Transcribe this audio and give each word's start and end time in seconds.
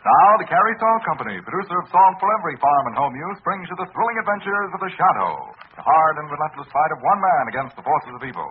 Now, 0.00 0.30
the 0.42 0.48
Carey 0.50 0.74
Salt 0.82 1.02
Company, 1.06 1.38
producer 1.38 1.76
of 1.78 1.86
salt 1.94 2.18
for 2.18 2.26
every 2.34 2.58
farm 2.58 2.84
and 2.90 2.96
home 2.98 3.14
use, 3.14 3.38
brings 3.46 3.68
you 3.70 3.76
the 3.78 3.86
thrilling 3.94 4.18
adventures 4.18 4.70
of 4.74 4.80
the 4.82 4.90
Shadow, 4.90 5.54
the 5.78 5.84
hard 5.86 6.14
and 6.18 6.26
relentless 6.26 6.66
fight 6.74 6.90
of 6.90 6.98
one 6.98 7.20
man 7.22 7.44
against 7.46 7.78
the 7.78 7.86
forces 7.86 8.10
of 8.18 8.26
evil. 8.26 8.50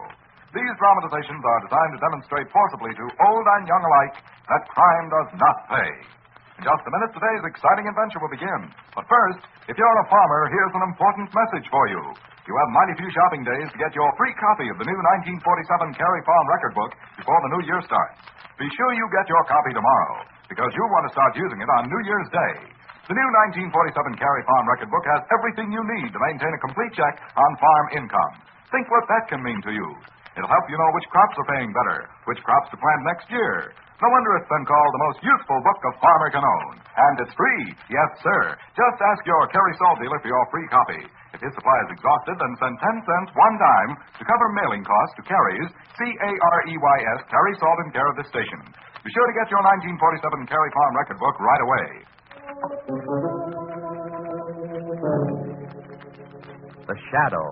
These 0.56 0.72
dramatizations 0.80 1.44
are 1.44 1.60
designed 1.68 1.94
to 2.00 2.02
demonstrate 2.06 2.48
forcibly 2.48 2.96
to 2.96 3.06
old 3.28 3.46
and 3.60 3.68
young 3.68 3.84
alike 3.84 4.24
that 4.24 4.72
crime 4.72 5.12
does 5.12 5.30
not 5.36 5.68
pay. 5.68 6.19
In 6.60 6.68
just 6.68 6.84
a 6.84 6.92
minute, 6.92 7.16
today's 7.16 7.56
exciting 7.56 7.88
adventure 7.88 8.20
will 8.20 8.36
begin. 8.36 8.68
But 8.92 9.08
first, 9.08 9.48
if 9.72 9.80
you're 9.80 10.00
a 10.04 10.08
farmer, 10.12 10.52
here's 10.52 10.76
an 10.76 10.92
important 10.92 11.32
message 11.32 11.64
for 11.72 11.88
you. 11.88 12.04
You 12.52 12.52
have 12.52 12.76
mighty 12.76 13.00
few 13.00 13.08
shopping 13.16 13.48
days 13.48 13.72
to 13.72 13.80
get 13.80 13.96
your 13.96 14.12
free 14.20 14.36
copy 14.36 14.68
of 14.68 14.76
the 14.76 14.84
new 14.84 15.00
1947 15.40 15.40
Carey 15.96 16.22
Farm 16.28 16.46
record 16.52 16.76
book 16.76 16.92
before 17.16 17.40
the 17.48 17.52
new 17.56 17.64
year 17.64 17.80
starts. 17.88 18.28
Be 18.60 18.68
sure 18.76 18.92
you 18.92 19.08
get 19.08 19.32
your 19.32 19.40
copy 19.48 19.72
tomorrow, 19.72 20.28
because 20.52 20.68
you'll 20.76 20.92
want 20.92 21.08
to 21.08 21.16
start 21.16 21.32
using 21.40 21.64
it 21.64 21.70
on 21.80 21.88
New 21.88 22.04
Year's 22.04 22.28
Day. 22.28 22.54
The 23.08 23.16
new 23.16 23.30
1947 23.56 24.20
Carey 24.20 24.44
Farm 24.44 24.68
record 24.68 24.92
book 24.92 25.08
has 25.16 25.24
everything 25.32 25.72
you 25.72 25.80
need 25.96 26.12
to 26.12 26.20
maintain 26.28 26.52
a 26.52 26.60
complete 26.60 26.92
check 26.92 27.24
on 27.40 27.52
farm 27.56 28.04
income. 28.04 28.34
Think 28.76 28.84
what 28.92 29.08
that 29.08 29.32
can 29.32 29.40
mean 29.48 29.64
to 29.64 29.72
you. 29.72 29.88
It'll 30.36 30.52
help 30.52 30.68
you 30.68 30.76
know 30.76 30.92
which 30.92 31.08
crops 31.08 31.40
are 31.40 31.56
paying 31.56 31.72
better, 31.72 32.12
which 32.28 32.44
crops 32.44 32.68
to 32.76 32.78
plant 32.84 33.08
next 33.08 33.32
year. 33.32 33.72
No 34.00 34.08
wonder 34.08 34.32
it's 34.40 34.48
been 34.48 34.64
called 34.64 34.92
the 34.96 35.04
most 35.12 35.20
useful 35.20 35.60
book 35.60 35.80
a 35.84 35.92
farmer 36.00 36.32
can 36.32 36.40
own. 36.40 36.80
And 36.80 37.16
it's 37.20 37.36
free. 37.36 37.64
Yes, 37.92 38.10
sir. 38.24 38.56
Just 38.72 38.96
ask 39.04 39.20
your 39.28 39.44
Carey 39.52 39.76
Salt 39.76 40.00
dealer 40.00 40.20
for 40.24 40.32
your 40.32 40.46
free 40.56 40.68
copy. 40.72 41.04
If 41.36 41.44
his 41.44 41.52
supply 41.52 41.76
is 41.84 41.92
exhausted, 42.00 42.40
then 42.40 42.54
send 42.64 42.80
10 42.80 43.04
cents 43.04 43.30
one 43.36 43.56
dime 43.60 43.92
to 44.16 44.24
cover 44.24 44.48
mailing 44.56 44.88
costs 44.88 45.20
to 45.20 45.24
Carey's, 45.28 45.70
C-A-R-E-Y-S, 46.00 47.20
Carey 47.28 47.56
Salt 47.60 47.80
in 47.84 47.92
care 47.92 48.08
of 48.08 48.16
this 48.16 48.32
station. 48.32 48.64
Be 49.04 49.12
sure 49.12 49.28
to 49.28 49.36
get 49.36 49.52
your 49.52 49.60
1947 49.68 50.48
Carey 50.48 50.72
Farm 50.72 50.94
record 50.96 51.20
book 51.20 51.36
right 51.44 51.64
away. 51.68 51.88
The 56.88 56.98
Shadow, 57.12 57.50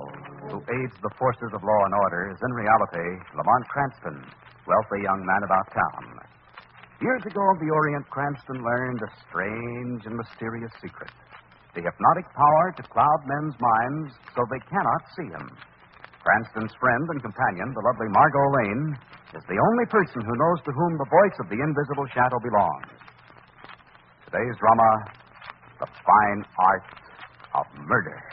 who 0.47 0.63
aids 0.63 0.95
the 1.03 1.11
forces 1.19 1.51
of 1.51 1.59
law 1.59 1.81
and 1.91 1.93
order, 2.07 2.31
is 2.31 2.39
in 2.39 2.51
reality 2.55 3.07
Lamont 3.35 3.65
Cranston, 3.67 4.17
wealthy 4.63 5.03
young 5.03 5.21
man 5.27 5.43
about 5.43 5.67
town. 5.75 6.26
Years 6.99 7.21
ago, 7.25 7.45
the 7.61 7.69
Orient, 7.69 8.09
Cranston 8.09 8.63
learned 8.63 9.01
a 9.05 9.11
strange 9.29 10.05
and 10.05 10.17
mysterious 10.17 10.71
secret 10.81 11.11
the 11.77 11.85
hypnotic 11.85 12.25
power 12.33 12.73
to 12.73 12.81
cloud 12.89 13.21
men's 13.29 13.53
minds 13.61 14.09
so 14.33 14.41
they 14.49 14.57
cannot 14.65 15.01
see 15.13 15.29
him. 15.29 15.45
Cranston's 16.25 16.73
friend 16.81 17.05
and 17.13 17.21
companion, 17.21 17.69
the 17.69 17.85
lovely 17.85 18.09
Margot 18.09 18.49
Lane, 18.57 18.97
is 19.37 19.45
the 19.45 19.61
only 19.61 19.85
person 19.85 20.25
who 20.25 20.35
knows 20.41 20.59
to 20.65 20.73
whom 20.73 20.97
the 20.97 21.05
voice 21.05 21.37
of 21.37 21.47
the 21.53 21.59
invisible 21.61 22.09
shadow 22.09 22.41
belongs. 22.41 22.97
Today's 24.25 24.57
drama, 24.57 24.89
The 25.79 25.87
Fine 26.01 26.41
Art 26.57 26.89
of 27.61 27.65
Murder. 27.85 28.26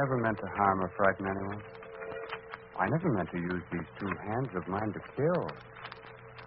Never 0.00 0.16
meant 0.16 0.38
to 0.40 0.48
harm 0.56 0.80
or 0.80 0.88
frighten 0.96 1.28
anyone. 1.28 1.60
I 2.80 2.88
never 2.88 3.12
meant 3.12 3.28
to 3.36 3.40
use 3.40 3.64
these 3.68 3.88
two 4.00 4.08
hands 4.24 4.48
of 4.56 4.64
mine 4.64 4.88
to 4.96 5.00
kill. 5.12 5.44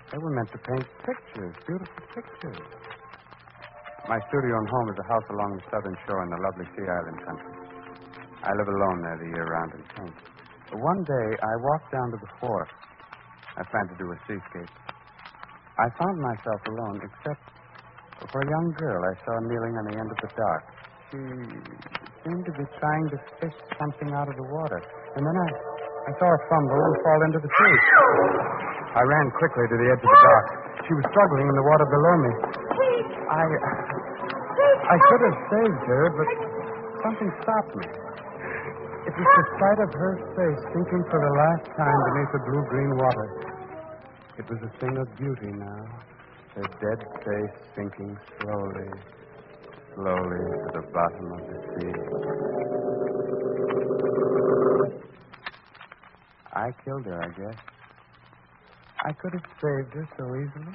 They 0.10 0.18
were 0.18 0.34
meant 0.34 0.50
to 0.58 0.60
paint 0.66 0.88
pictures, 1.06 1.54
beautiful 1.62 2.04
pictures. 2.18 2.66
My 4.10 4.18
studio 4.34 4.58
and 4.58 4.68
home 4.74 4.88
is 4.90 4.98
a 4.98 5.08
house 5.08 5.28
along 5.30 5.50
the 5.54 5.64
southern 5.70 5.98
shore 6.10 6.22
in 6.26 6.30
the 6.34 6.42
lovely 6.42 6.68
Sea 6.74 6.88
Island 6.90 7.20
country. 7.30 7.54
I 8.42 8.52
live 8.58 8.70
alone 8.74 9.00
there 9.06 9.20
the 9.22 9.30
year 9.30 9.46
round 9.46 9.72
and 9.78 9.86
paint. 10.02 10.18
One 10.74 11.02
day 11.06 11.28
I 11.38 11.54
walked 11.62 11.94
down 11.94 12.10
to 12.10 12.18
the 12.18 12.30
wharf. 12.42 12.70
I 13.54 13.62
planned 13.70 13.90
to 13.94 13.98
do 14.02 14.10
a 14.10 14.18
seascape. 14.26 14.74
I 15.78 15.88
found 16.02 16.18
myself 16.18 16.60
alone, 16.74 17.06
except 17.06 17.44
for 18.34 18.42
a 18.42 18.50
young 18.50 18.74
girl 18.82 18.98
I 18.98 19.14
saw 19.22 19.34
kneeling 19.46 19.78
on 19.78 19.86
the 19.94 19.96
end 20.02 20.10
of 20.10 20.18
the 20.26 20.30
dock. 20.34 20.64
She 21.14 22.03
seemed 22.24 22.46
to 22.48 22.54
be 22.56 22.66
trying 22.80 23.06
to 23.12 23.18
fish 23.40 23.58
something 23.76 24.10
out 24.16 24.28
of 24.32 24.36
the 24.40 24.48
water. 24.48 24.80
And 25.16 25.22
then 25.28 25.36
I, 25.36 25.48
I 26.08 26.12
saw 26.20 26.28
her 26.28 26.42
fumble 26.48 26.80
and 26.80 26.96
fall 27.04 27.20
into 27.28 27.40
the 27.44 27.52
sea. 27.52 27.78
I 28.96 29.04
ran 29.04 29.28
quickly 29.40 29.66
to 29.68 29.76
the 29.76 29.88
edge 29.92 30.04
of 30.04 30.08
the 30.08 30.22
dock. 30.24 30.46
She 30.88 30.94
was 30.96 31.06
struggling 31.12 31.48
in 31.52 31.56
the 31.56 31.66
water 31.68 31.88
below 31.88 32.16
me. 32.24 32.32
I, 33.28 33.44
I 34.88 34.98
could 35.00 35.22
have 35.28 35.38
saved 35.52 35.82
her, 35.88 36.04
but 36.16 36.30
something 37.04 37.30
stopped 37.44 37.74
me. 37.76 37.88
It 39.04 39.14
was 39.20 39.30
the 39.36 39.46
sight 39.60 39.80
of 39.84 39.92
her 39.92 40.14
face 40.32 40.62
sinking 40.72 41.04
for 41.12 41.20
the 41.20 41.34
last 41.36 41.66
time 41.76 42.00
beneath 42.08 42.32
the 42.32 42.44
blue-green 42.48 42.92
water. 42.96 43.28
It 44.40 44.46
was 44.48 44.60
a 44.64 44.72
thing 44.80 44.96
of 44.96 45.08
beauty 45.20 45.52
now. 45.60 45.84
Her 46.56 46.68
dead 46.80 47.00
face 47.26 47.56
sinking 47.76 48.16
slowly, 48.40 48.90
slowly 49.96 50.42
to 50.66 50.70
the 50.74 50.86
bottom 50.94 51.32
of 51.34 51.42
the 51.46 51.58
sea. 51.74 51.94
I 56.54 56.72
killed 56.86 57.06
her, 57.06 57.22
I 57.22 57.30
guess. 57.30 57.60
I 59.06 59.12
could 59.14 59.34
have 59.34 59.48
saved 59.62 59.94
her 59.94 60.08
so 60.18 60.24
easily. 60.36 60.74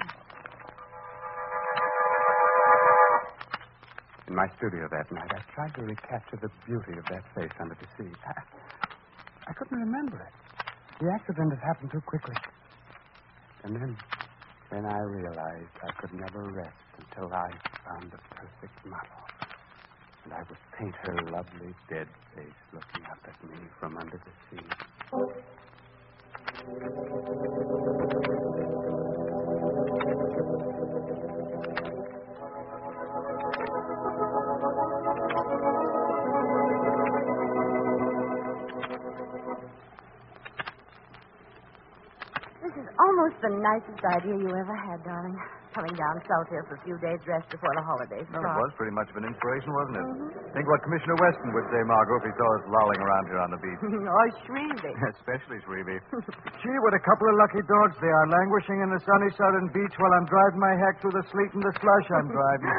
In 4.28 4.34
my 4.34 4.46
studio 4.58 4.86
that 4.90 5.10
night, 5.10 5.30
I 5.32 5.40
tried 5.54 5.74
to 5.76 5.82
recapture 5.82 6.38
the 6.42 6.50
beauty 6.66 6.98
of 6.98 7.04
that 7.10 7.24
face 7.34 7.54
under 7.60 7.74
the 7.74 7.86
sea. 7.96 8.12
I, 8.26 8.32
I 9.48 9.52
couldn't 9.54 9.78
remember 9.78 10.20
it. 10.20 10.34
The 11.00 11.10
accident 11.14 11.54
had 11.54 11.62
happened 11.66 11.90
too 11.92 12.02
quickly. 12.06 12.34
And 13.64 13.74
then, 13.74 13.96
then 14.70 14.84
I 14.84 14.98
realized 14.98 15.72
I 15.82 15.92
could 16.00 16.12
never 16.12 16.52
rest 16.52 16.76
until 17.18 17.34
I 17.34 17.50
found 17.84 18.12
the 18.12 18.18
perfect 18.30 18.86
model. 18.86 19.22
And 20.24 20.32
I 20.32 20.38
would 20.48 20.58
paint 20.78 20.94
her 21.02 21.16
lovely 21.32 21.74
dead 21.90 22.06
face 22.36 22.46
looking 22.72 23.02
up 23.10 23.18
at 23.26 23.50
me 23.50 23.56
from 23.80 23.96
under 23.96 24.18
the 24.18 24.32
sea. 24.50 24.62
This 42.62 42.74
is 42.76 42.88
almost 43.00 43.34
the 43.42 43.48
nicest 43.48 44.04
idea 44.04 44.36
you 44.36 44.54
ever 44.54 44.76
had, 44.76 45.02
darling. 45.04 45.57
Coming 45.76 45.92
down 46.00 46.16
south 46.24 46.48
here 46.48 46.64
for 46.64 46.80
a 46.80 46.82
few 46.82 46.96
days' 46.98 47.20
rest 47.28 47.44
before 47.52 47.70
the 47.76 47.84
holidays 47.84 48.24
Well, 48.32 48.40
it 48.40 48.56
was 48.56 48.72
pretty 48.80 48.96
much 48.96 49.12
of 49.12 49.20
an 49.20 49.28
inspiration, 49.28 49.68
wasn't 49.68 49.96
it? 50.00 50.06
Mm-hmm. 50.08 50.56
Think 50.56 50.64
what 50.64 50.80
Commissioner 50.80 51.16
Weston 51.20 51.50
would 51.52 51.68
say, 51.68 51.80
Margot, 51.84 52.18
if 52.18 52.24
he 52.24 52.32
saw 52.40 52.48
us 52.56 52.64
lolling 52.72 53.00
around 53.04 53.24
here 53.28 53.40
on 53.44 53.50
the 53.52 53.60
beach. 53.60 53.80
or 53.84 54.08
oh, 54.08 54.28
Shrevey. 54.48 54.94
Especially 55.20 55.60
Shrevey. 55.68 56.00
Gee, 56.64 56.78
what 56.80 56.96
a 56.96 57.02
couple 57.04 57.26
of 57.28 57.34
lucky 57.36 57.62
dogs 57.68 57.94
they 58.00 58.08
are, 58.08 58.26
languishing 58.32 58.80
in 58.80 58.88
the 58.88 59.00
sunny 59.04 59.30
southern 59.36 59.68
beach 59.76 59.94
while 60.00 60.12
I'm 60.16 60.26
driving 60.26 60.60
my 60.60 60.74
hack 60.80 61.04
through 61.04 61.14
the 61.14 61.26
sleet 61.28 61.50
and 61.52 61.62
the 61.62 61.74
slush 61.84 62.06
I'm 62.16 62.28
driving. 62.32 62.72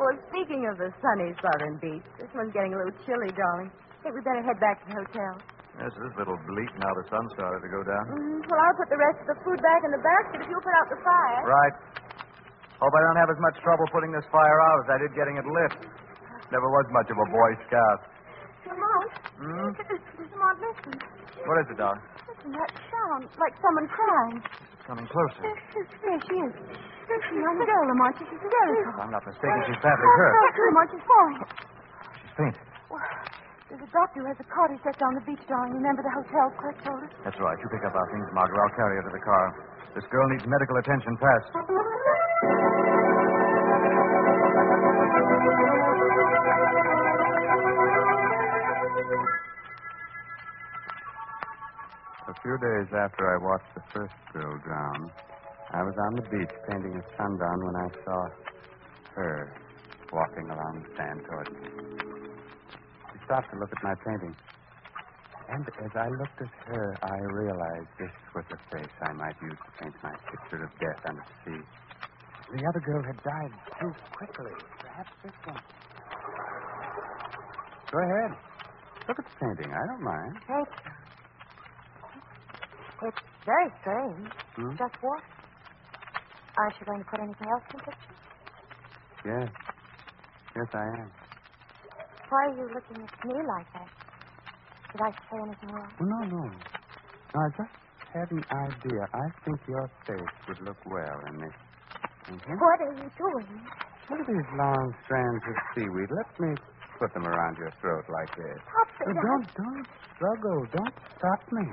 well, 0.00 0.16
speaking 0.32 0.64
of 0.72 0.80
the 0.80 0.90
sunny 1.04 1.36
southern 1.44 1.76
beach, 1.76 2.06
this 2.16 2.32
one's 2.32 2.56
getting 2.56 2.72
a 2.72 2.78
little 2.80 2.96
chilly, 3.04 3.28
darling. 3.36 3.68
Think 4.00 4.16
we 4.16 4.24
better 4.24 4.42
head 4.42 4.58
back 4.58 4.80
to 4.82 4.86
the 4.90 4.96
hotel. 5.04 5.32
Yes, 5.80 5.88
it 5.96 6.04
is 6.04 6.12
a 6.14 6.20
little 6.20 6.36
bleak 6.44 6.68
now 6.76 6.92
the 7.00 7.06
sun 7.08 7.24
started 7.32 7.60
to 7.64 7.70
go 7.72 7.80
down. 7.80 8.04
Mm, 8.12 8.44
well, 8.44 8.60
I'll 8.60 8.76
put 8.76 8.88
the 8.92 9.00
rest 9.00 9.18
of 9.24 9.28
the 9.32 9.38
food 9.40 9.58
back 9.64 9.80
in 9.88 9.90
the 9.96 10.02
basket 10.04 10.44
if 10.44 10.46
you'll 10.52 10.60
put 10.64 10.76
out 10.76 10.86
the 10.92 11.00
fire. 11.00 11.40
Right. 11.48 11.74
Hope 12.76 12.92
I 12.92 13.00
don't 13.08 13.18
have 13.18 13.30
as 13.32 13.40
much 13.40 13.56
trouble 13.64 13.86
putting 13.94 14.12
this 14.12 14.26
fire 14.28 14.58
out 14.60 14.76
as 14.84 14.88
I 14.92 14.96
did 15.00 15.10
getting 15.16 15.38
it 15.40 15.46
lit. 15.48 15.72
Never 16.52 16.68
was 16.68 16.86
much 16.92 17.08
of 17.08 17.16
a 17.16 17.26
Boy 17.32 17.50
Scout. 17.64 18.00
Lamont. 18.68 19.12
Hmm? 19.40 19.70
Lamont, 20.20 20.56
listen. 20.60 20.92
What 21.48 21.56
is 21.64 21.66
it, 21.72 21.78
Doc? 21.80 21.96
Listen, 22.28 22.52
that 22.52 22.70
sound, 22.92 23.22
like 23.40 23.54
someone 23.64 23.88
crying. 23.88 24.38
Coming 24.84 25.06
closer. 25.08 25.42
There 25.46 26.20
she 26.28 26.36
is. 26.42 26.52
There's 27.08 27.26
the 27.32 27.38
young 27.40 27.58
girl, 27.64 27.82
Lamont. 27.88 28.12
She's 28.18 28.28
hysterical. 28.28 28.98
I'm 29.00 29.10
not 29.14 29.24
mistaken, 29.24 29.62
she's 29.72 29.80
badly 29.80 30.04
hurt. 30.04 30.34
Lamont, 30.58 30.88
she's 30.92 31.06
falling. 31.08 31.38
She's 32.20 32.34
faint. 32.36 32.56
There's 33.72 33.88
a 33.88 33.92
doctor 33.96 34.20
who 34.20 34.28
has 34.28 34.36
a 34.36 34.44
cottage 34.52 34.84
set 34.84 35.00
down 35.00 35.14
the 35.16 35.24
beach, 35.24 35.40
darling. 35.48 35.72
Remember 35.72 36.04
the 36.04 36.12
hotel 36.12 36.52
Clerk 36.60 36.76
told 36.84 37.08
us? 37.08 37.10
That's 37.24 37.40
right. 37.40 37.56
You 37.56 37.72
pick 37.72 37.80
up 37.88 37.96
our 37.96 38.04
things, 38.12 38.28
Margaret. 38.36 38.60
I'll 38.60 38.76
carry 38.76 39.00
her 39.00 39.04
to 39.08 39.16
the 39.16 39.24
car. 39.24 39.44
This 39.96 40.04
girl 40.12 40.28
needs 40.28 40.44
medical 40.44 40.76
attention 40.76 41.16
fast. 41.16 41.48
A 52.28 52.34
few 52.44 52.58
days 52.60 52.92
after 52.92 53.24
I 53.24 53.40
watched 53.40 53.72
the 53.72 53.80
first 53.88 54.12
girl 54.34 54.58
drown, 54.68 55.10
I 55.72 55.82
was 55.82 55.94
on 55.96 56.16
the 56.16 56.28
beach 56.28 56.52
painting 56.68 56.92
at 57.00 57.08
sundown 57.16 57.64
when 57.64 57.76
I 57.76 57.88
saw 58.04 58.28
her 59.16 59.56
walking 60.12 60.50
along 60.50 60.84
the 60.84 60.94
sand 60.94 61.24
toward 61.24 61.48
me. 61.56 61.91
Stopped 63.32 63.48
to 63.48 63.56
look 63.60 63.72
at 63.72 63.82
my 63.82 63.94
painting. 64.04 64.36
And 65.48 65.64
as 65.64 65.96
I 65.96 66.04
looked 66.20 66.36
at 66.36 66.52
her, 66.68 66.98
I 67.00 67.16
realized 67.32 67.88
this 67.98 68.12
was 68.34 68.44
the 68.50 68.58
face 68.68 68.92
I 69.00 69.12
might 69.14 69.40
use 69.40 69.56
to 69.56 69.72
paint 69.80 69.96
my 70.04 70.12
picture 70.28 70.62
of 70.62 70.68
death 70.76 71.00
on 71.08 71.16
the 71.16 71.24
sea. 71.40 71.64
The 72.52 72.60
other 72.68 72.80
girl 72.84 73.02
had 73.02 73.16
died 73.24 73.52
too 73.80 73.88
quickly. 74.12 74.52
Perhaps 74.80 75.12
this 75.24 75.32
one. 75.46 75.62
Go 77.88 77.98
ahead. 78.04 78.36
Look 79.08 79.18
at 79.18 79.24
the 79.24 79.36
painting. 79.40 79.72
I 79.72 79.86
don't 79.86 80.04
mind. 80.04 80.36
Thank 80.46 80.68
you. 80.68 80.92
It's 83.08 83.22
very 83.46 83.72
strange. 83.80 84.28
Hmm? 84.56 84.76
Just 84.76 84.96
what? 85.00 85.22
Aren't 86.58 86.74
you 86.78 86.84
going 86.84 86.98
to 86.98 87.08
put 87.08 87.20
anything 87.20 87.48
else 87.48 87.64
in 87.72 87.78
the 87.78 87.84
picture? 87.84 88.14
Yes. 89.24 89.48
Yes, 90.54 90.68
I 90.74 90.84
am. 91.00 91.21
Why 92.32 92.48
are 92.48 92.56
you 92.56 92.64
looking 92.72 92.96
at 93.04 93.12
me 93.28 93.36
like 93.44 93.68
that? 93.76 93.88
Did 94.92 95.00
I 95.04 95.10
say 95.28 95.36
anything 95.36 95.68
wrong? 95.68 95.92
Oh, 96.00 96.04
no, 96.08 96.20
no. 96.32 96.42
I 97.36 97.44
just 97.60 97.76
had 98.08 98.28
an 98.32 98.44
idea. 98.48 99.04
I 99.12 99.26
think 99.44 99.60
your 99.68 99.84
face 100.08 100.32
would 100.48 100.60
look 100.64 100.80
well 100.88 101.18
in 101.28 101.40
this. 101.44 101.56
Mhm. 102.32 102.56
What 102.56 102.80
are 102.80 102.92
you 102.96 103.08
doing? 103.20 103.60
Look 104.08 104.20
at 104.20 104.26
these 104.26 104.50
long 104.56 104.94
strands 105.04 105.44
of 105.44 105.56
seaweed. 105.74 106.08
Let 106.10 106.40
me 106.40 106.56
put 106.98 107.12
them 107.12 107.26
around 107.26 107.56
your 107.58 107.70
throat 107.84 108.04
like 108.08 108.34
this. 108.36 108.60
Stop 108.64 108.88
Oh, 109.06 109.10
it. 109.10 109.14
don't, 109.14 109.46
don't 109.54 109.86
struggle. 110.16 110.66
Don't 110.72 110.94
stop 111.18 111.52
me. 111.52 111.66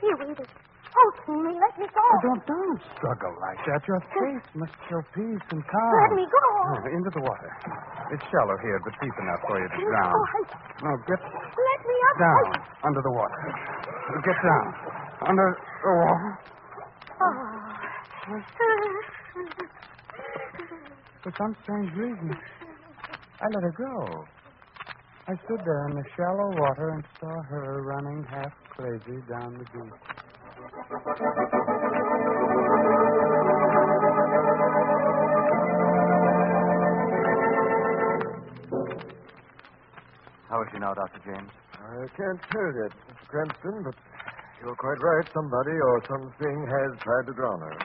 Seaweed 0.00 0.38
is 0.38 0.48
choking 0.90 1.38
me. 1.46 1.52
Let 1.56 1.74
me 1.78 1.86
go. 1.90 2.02
Oh, 2.02 2.18
don't, 2.22 2.42
don't 2.46 2.80
struggle 2.98 3.34
like 3.40 3.60
that. 3.66 3.80
Your 3.86 4.00
face 4.10 4.46
must 4.54 4.74
show 4.90 5.00
peace 5.14 5.46
and 5.54 5.62
calm. 5.66 5.94
Let 6.02 6.12
me 6.18 6.26
go. 6.26 6.44
Oh, 6.70 6.82
into 6.90 7.10
the 7.14 7.22
water. 7.22 7.50
It's 8.12 8.24
shallow 8.30 8.56
here, 8.62 8.78
but 8.84 8.92
deep 9.00 9.16
enough 9.22 9.40
for 9.46 9.56
you 9.62 9.68
to 9.70 9.78
drown. 9.86 10.12
Oh, 10.14 10.26
I- 10.26 10.50
No, 10.82 10.90
get 11.06 11.20
Let 11.20 11.80
me 11.86 11.96
up. 12.10 12.16
down 12.18 12.44
under 12.84 13.02
the 13.02 13.12
water. 13.12 13.38
Get 14.24 14.38
down 14.42 14.66
under 15.28 15.48
the 15.84 15.92
water. 15.92 16.30
Oh. 17.20 17.26
Ah. 17.26 17.76
For 21.22 21.32
some 21.36 21.54
strange 21.62 21.92
reason, 21.94 22.30
I 23.40 23.46
let 23.52 23.62
her 23.62 23.74
go. 23.76 24.24
I 25.28 25.34
stood 25.44 25.60
there 25.64 25.88
in 25.88 25.96
the 25.96 26.04
shallow 26.16 26.50
water 26.58 26.90
and 26.90 27.04
saw 27.20 27.42
her 27.50 27.82
running 27.84 28.24
half 28.24 28.52
crazy 28.70 29.20
down 29.28 29.52
the 29.58 29.64
beach. 29.64 30.09
How 30.90 30.98
is 40.62 40.68
she 40.74 40.78
now, 40.82 40.94
Dr. 40.94 41.20
James? 41.22 41.50
I 41.78 42.06
can't 42.18 42.40
tell 42.50 42.70
yet, 42.74 42.90
Mr. 43.06 43.24
Cranston, 43.30 43.82
but 43.86 43.94
you're 44.58 44.74
quite 44.74 44.98
right. 44.98 45.26
Somebody 45.32 45.78
or 45.78 46.02
something 46.10 46.56
has 46.66 46.90
tried 46.98 47.26
to 47.30 47.34
drown 47.38 47.60
her. 47.60 47.78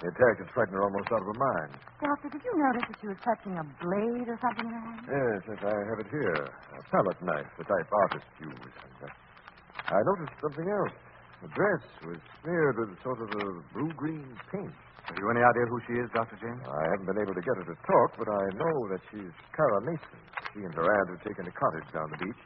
The 0.00 0.08
attack 0.08 0.40
has 0.40 0.48
frightened 0.56 0.80
her 0.80 0.84
almost 0.88 1.12
out 1.12 1.20
of 1.20 1.28
her 1.28 1.36
mind. 1.36 1.76
Doctor, 2.00 2.28
did 2.32 2.40
you 2.40 2.56
notice 2.56 2.88
that 2.88 2.96
she 3.04 3.06
was 3.12 3.20
touching 3.20 3.52
a 3.60 3.64
blade 3.84 4.32
or 4.32 4.38
something 4.40 4.64
in 4.64 4.72
her 4.72 4.80
hand? 4.80 5.04
Yes, 5.12 5.44
yes, 5.44 5.60
I 5.60 5.76
have 5.92 6.00
it 6.00 6.08
here. 6.08 6.48
A 6.48 6.80
palette 6.88 7.20
knife, 7.20 7.52
the 7.60 7.64
type 7.68 7.88
artists 7.92 8.32
use. 8.40 8.56
And, 8.64 8.96
uh, 9.04 9.92
I 9.92 10.00
noticed 10.00 10.40
something 10.40 10.68
else. 10.72 10.96
The 11.40 11.48
dress 11.56 11.82
was 12.04 12.20
smeared 12.44 12.76
with 12.76 12.92
sort 13.00 13.20
of 13.24 13.28
a 13.32 13.44
blue-green 13.72 14.28
paint. 14.52 14.76
Have 15.08 15.16
you 15.16 15.26
any 15.32 15.40
idea 15.42 15.64
who 15.66 15.80
she 15.88 15.94
is, 15.98 16.06
Dr. 16.12 16.36
James? 16.36 16.60
I 16.68 16.84
haven't 16.94 17.08
been 17.08 17.18
able 17.18 17.34
to 17.34 17.40
get 17.42 17.56
her 17.56 17.66
to 17.66 17.76
talk, 17.88 18.08
but 18.20 18.28
I 18.28 18.44
know 18.60 18.76
that 18.92 19.00
she's 19.10 19.32
Kara 19.56 19.80
Mason. 19.82 20.20
She 20.52 20.60
and 20.62 20.72
her 20.76 20.84
aunt 20.86 21.08
have 21.16 21.22
taken 21.24 21.48
a 21.48 21.54
cottage 21.56 21.88
down 21.96 22.12
the 22.12 22.20
beach. 22.20 22.42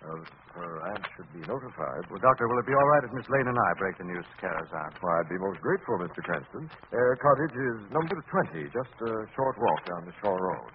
Uh, 0.00 0.22
her 0.54 0.72
aunt 0.94 1.02
should 1.18 1.26
be 1.34 1.42
notified. 1.44 2.06
Well, 2.08 2.22
Doctor, 2.22 2.46
will 2.46 2.62
it 2.62 2.68
be 2.70 2.72
all 2.78 2.88
right 2.94 3.02
if 3.04 3.12
Miss 3.12 3.26
Lane 3.28 3.50
and 3.50 3.58
I 3.58 3.70
break 3.82 3.98
the 3.98 4.06
news 4.06 4.22
to 4.24 4.36
Kara's 4.38 4.70
aunt? 4.70 4.94
Why, 5.02 5.18
I'd 5.20 5.28
be 5.28 5.36
most 5.42 5.58
grateful, 5.60 5.98
Mr. 5.98 6.22
Cranston. 6.22 6.70
Their 6.94 7.18
cottage 7.18 7.56
is 7.58 7.76
number 7.90 8.14
20, 8.30 8.70
just 8.70 8.94
a 9.02 9.12
short 9.34 9.58
walk 9.58 9.80
down 9.90 10.06
the 10.06 10.14
shore 10.22 10.38
road. 10.38 10.70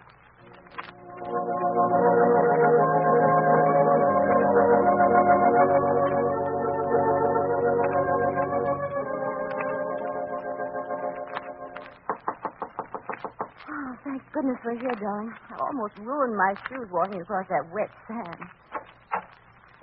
Goodness 14.42 14.58
we're 14.66 14.82
here, 14.82 14.98
darling. 14.98 15.30
I 15.30 15.56
almost 15.70 15.94
ruined 16.02 16.34
my 16.34 16.58
shoes 16.66 16.90
walking 16.90 17.22
across 17.22 17.46
that 17.54 17.62
wet 17.70 17.94
sand. 18.10 18.42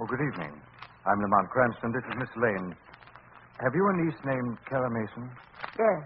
Oh, 0.03 0.07
good 0.11 0.19
evening. 0.19 0.51
I'm 1.07 1.15
Lamont 1.23 1.47
Cranston. 1.55 1.95
This 1.95 2.03
is 2.11 2.15
Miss 2.19 2.33
Lane. 2.35 2.75
Have 3.63 3.71
you 3.71 3.87
a 3.87 3.95
niece 4.03 4.19
named 4.27 4.59
Kara 4.67 4.91
Mason? 4.91 5.31
Yes. 5.79 6.03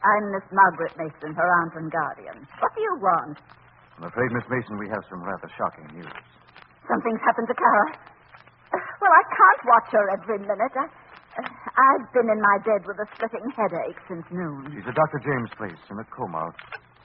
I'm 0.00 0.24
Miss 0.32 0.48
Margaret 0.48 0.96
Mason, 0.96 1.36
her 1.36 1.48
aunt 1.60 1.76
and 1.76 1.92
guardian. 1.92 2.40
What 2.64 2.72
do 2.72 2.80
you 2.80 2.96
want? 3.04 3.36
I'm 4.00 4.08
afraid, 4.08 4.32
Miss 4.32 4.48
Mason, 4.48 4.80
we 4.80 4.88
have 4.88 5.04
some 5.12 5.20
rather 5.20 5.52
shocking 5.60 6.00
news. 6.00 6.16
Something's 6.88 7.20
happened 7.20 7.52
to 7.52 7.56
Kara. 7.60 7.86
Well, 8.72 9.12
I 9.12 9.24
can't 9.28 9.62
watch 9.68 9.88
her 9.92 10.06
every 10.16 10.40
minute. 10.40 10.72
I, 10.72 10.88
I've 11.36 12.08
been 12.16 12.32
in 12.32 12.40
my 12.40 12.56
bed 12.64 12.80
with 12.88 12.96
a 12.96 13.04
splitting 13.12 13.44
headache 13.52 14.00
since 14.08 14.24
noon. 14.32 14.72
She's 14.72 14.88
at 14.88 14.96
Dr. 14.96 15.20
James' 15.20 15.52
place 15.60 15.84
in 15.92 16.00
a 16.00 16.06
coma. 16.08 16.48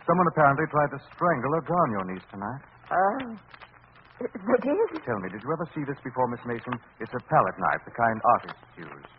Someone 0.05 0.27
apparently 0.29 0.65
tried 0.69 0.91
to 0.93 0.99
strangle 1.17 1.51
or 1.57 1.61
drown 1.65 1.89
your 1.91 2.05
niece 2.13 2.25
tonight. 2.29 2.61
Oh. 2.93 3.25
They 4.21 4.59
did? 4.61 5.03
Tell 5.03 5.19
me, 5.19 5.27
did 5.29 5.41
you 5.43 5.51
ever 5.51 5.67
see 5.75 5.83
this 5.83 5.97
before, 6.03 6.27
Miss 6.29 6.39
Mason? 6.45 6.73
It's 7.01 7.11
a 7.11 7.21
palette 7.27 7.57
knife, 7.59 7.83
the 7.83 7.91
kind 7.91 8.17
artists 8.23 8.63
use. 8.77 9.09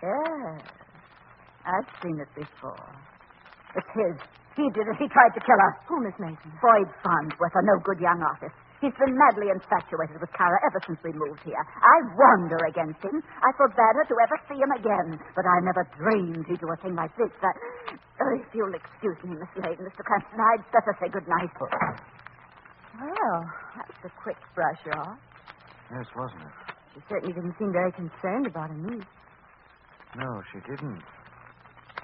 Yes. 0.00 0.62
I've 1.66 1.90
seen 2.00 2.16
it 2.22 2.30
before. 2.34 2.86
It's 3.74 3.90
his. 3.92 4.16
He 4.56 4.70
did 4.72 4.88
it. 4.88 4.96
He 4.96 5.08
tried 5.10 5.34
to 5.36 5.40
kill 5.44 5.58
her. 5.58 5.72
Who, 5.90 6.00
Miss 6.00 6.16
Mason? 6.18 6.48
Boyd 6.62 6.88
Farnsworth, 7.04 7.52
a 7.52 7.62
no 7.66 7.76
good 7.84 8.00
young 8.00 8.22
artist. 8.22 8.56
He's 8.86 8.94
been 9.02 9.18
madly 9.18 9.50
infatuated 9.50 10.22
with 10.22 10.30
Kara 10.38 10.62
ever 10.62 10.78
since 10.86 11.02
we 11.02 11.10
moved 11.10 11.42
here. 11.42 11.58
I 11.58 11.96
warned 12.14 12.54
her 12.54 12.70
against 12.70 13.02
him. 13.02 13.18
I 13.42 13.50
forbade 13.58 13.98
her 13.98 14.06
to 14.06 14.16
ever 14.22 14.38
see 14.46 14.62
him 14.62 14.70
again. 14.78 15.18
But 15.34 15.42
I 15.42 15.58
never 15.66 15.82
dreamed 15.98 16.46
he'd 16.46 16.62
do 16.62 16.70
a 16.70 16.78
thing 16.78 16.94
like 16.94 17.10
this. 17.18 17.34
I... 17.42 17.50
Oh, 18.22 18.30
if 18.38 18.46
you'll 18.54 18.70
excuse 18.70 19.18
me, 19.26 19.34
Miss 19.34 19.50
Lane, 19.58 19.82
Mr. 19.82 20.06
Cranston, 20.06 20.38
I'd 20.38 20.62
better 20.70 20.94
say 21.02 21.10
good 21.10 21.26
night. 21.26 21.50
Well, 21.58 23.42
that's 23.74 24.06
a 24.06 24.12
quick 24.22 24.38
brush 24.54 24.78
off. 24.94 25.18
Yes, 25.90 26.06
wasn't 26.14 26.46
it? 26.46 26.54
She 26.94 27.00
certainly 27.10 27.34
didn't 27.34 27.58
seem 27.58 27.72
very 27.72 27.90
concerned 27.90 28.46
about 28.46 28.70
him. 28.70 29.02
No, 30.14 30.42
she 30.54 30.60
didn't. 30.62 31.02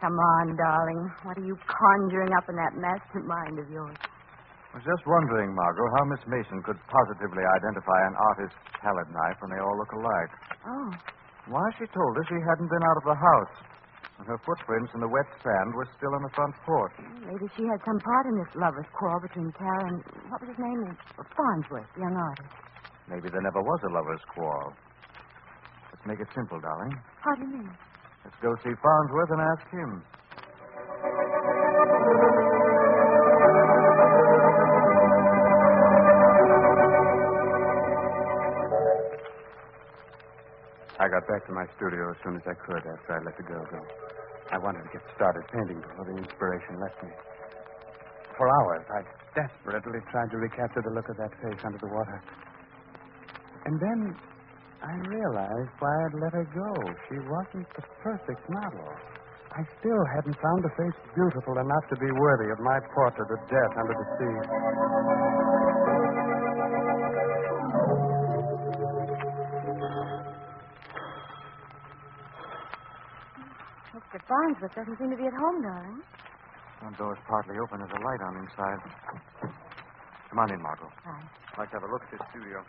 Come 0.03 0.19
on, 0.19 0.57
darling. 0.59 1.13
What 1.23 1.39
are 1.39 1.47
you 1.47 1.55
conjuring 1.63 2.35
up 2.35 2.49
in 2.51 2.57
that 2.57 2.75
master 2.75 3.23
mind 3.23 3.61
of 3.61 3.71
yours? 3.71 3.95
I 4.73 4.81
was 4.81 4.89
just 4.89 5.05
wondering, 5.05 5.53
Margot, 5.53 5.85
how 6.01 6.05
Miss 6.09 6.25
Mason 6.25 6.59
could 6.65 6.81
positively 6.89 7.45
identify 7.45 8.01
an 8.09 8.17
artist's 8.33 8.57
palette 8.81 9.11
knife 9.13 9.37
when 9.45 9.53
they 9.53 9.61
all 9.61 9.77
look 9.77 9.93
alike. 9.93 10.33
Oh, 10.65 10.91
Why, 11.53 11.65
she 11.77 11.85
told 11.93 12.13
us 12.17 12.25
she 12.33 12.41
hadn't 12.41 12.73
been 12.73 12.81
out 12.89 12.97
of 12.97 13.07
the 13.13 13.19
house. 13.21 13.55
And 14.17 14.25
her 14.33 14.41
footprints 14.47 14.93
in 14.97 15.01
the 15.05 15.09
wet 15.13 15.29
sand 15.45 15.75
were 15.77 15.89
still 15.99 16.15
on 16.17 16.23
the 16.25 16.33
front 16.33 16.55
porch. 16.65 16.95
maybe 17.27 17.45
she 17.53 17.67
had 17.69 17.81
some 17.85 17.99
part 18.01 18.25
in 18.33 18.35
this 18.41 18.53
lover's 18.57 18.89
quarrel 18.97 19.21
between 19.21 19.51
Kara 19.59 19.85
and 19.93 19.99
what 20.33 20.41
was 20.41 20.49
his 20.55 20.61
name? 20.63 20.81
Farnsworth, 21.37 21.89
the 21.93 22.01
young 22.07 22.17
artist. 22.17 22.53
Maybe 23.11 23.29
there 23.29 23.43
never 23.45 23.61
was 23.61 23.81
a 23.85 23.93
lover's 23.93 24.23
quarrel. 24.33 24.73
Let's 25.93 26.07
make 26.07 26.21
it 26.23 26.31
simple, 26.33 26.61
darling. 26.61 26.97
How 27.21 27.35
do 27.37 27.43
you 27.45 27.51
mean? 27.61 27.69
Let's 28.25 28.39
go 28.41 28.55
see 28.63 28.73
Farnsworth 28.79 29.31
and 29.37 29.43
ask 29.43 29.65
him. 29.75 29.91
Got 41.13 41.29
back 41.29 41.45
to 41.45 41.53
my 41.53 41.69
studio 41.77 42.09
as 42.09 42.17
soon 42.25 42.41
as 42.41 42.45
I 42.49 42.57
could 42.65 42.81
after 42.89 43.13
I 43.13 43.21
let 43.21 43.37
the 43.37 43.45
girl 43.45 43.61
go. 43.69 43.85
I 44.49 44.57
wanted 44.57 44.81
to 44.89 44.91
get 44.97 45.05
started 45.13 45.45
painting 45.53 45.77
before 45.77 46.09
the 46.09 46.17
inspiration 46.17 46.81
left 46.81 46.97
me. 47.05 47.13
For 48.41 48.49
hours, 48.49 48.85
I 48.89 49.05
desperately 49.37 50.01
tried 50.09 50.33
to 50.33 50.41
recapture 50.41 50.81
the 50.81 50.97
look 50.97 51.05
of 51.13 51.21
that 51.21 51.37
face 51.45 51.61
under 51.69 51.77
the 51.85 51.93
water. 51.93 52.17
And 53.69 53.77
then 53.77 54.17
I 54.81 54.97
realized 55.05 55.73
why 55.85 55.93
I'd 55.93 56.17
let 56.17 56.33
her 56.33 56.49
go. 56.49 56.73
She 57.13 57.21
wasn't 57.29 57.69
the 57.77 57.85
perfect 58.01 58.49
model. 58.49 58.89
I 59.53 59.69
still 59.85 60.03
hadn't 60.17 60.41
found 60.41 60.65
a 60.65 60.73
face 60.81 60.97
beautiful 61.13 61.61
enough 61.61 61.85
to 61.93 61.97
be 62.01 62.09
worthy 62.09 62.49
of 62.57 62.59
my 62.65 62.81
portrait 62.97 63.29
of 63.29 63.41
death 63.53 63.73
under 63.77 63.93
the 64.01 64.07
sea. 64.17 64.37
Farnsworth 74.33 74.73
doesn't 74.73 74.97
seem 74.97 75.13
to 75.13 75.21
be 75.21 75.29
at 75.29 75.37
home, 75.37 75.61
darling. 75.61 76.01
Front 76.81 76.97
door's 76.97 77.21
partly 77.29 77.53
open. 77.61 77.85
There's 77.85 77.93
a 77.93 78.01
light 78.01 78.23
on 78.25 78.33
inside. 78.41 78.81
Come 79.45 80.41
on 80.41 80.49
in, 80.49 80.57
Margot. 80.57 80.89
Right. 81.05 81.29
I'd 81.53 81.59
like 81.61 81.69
to 81.69 81.77
have 81.77 81.85
a 81.85 81.93
look 81.93 82.01
at 82.01 82.17
this 82.17 82.25
studio. 82.33 82.65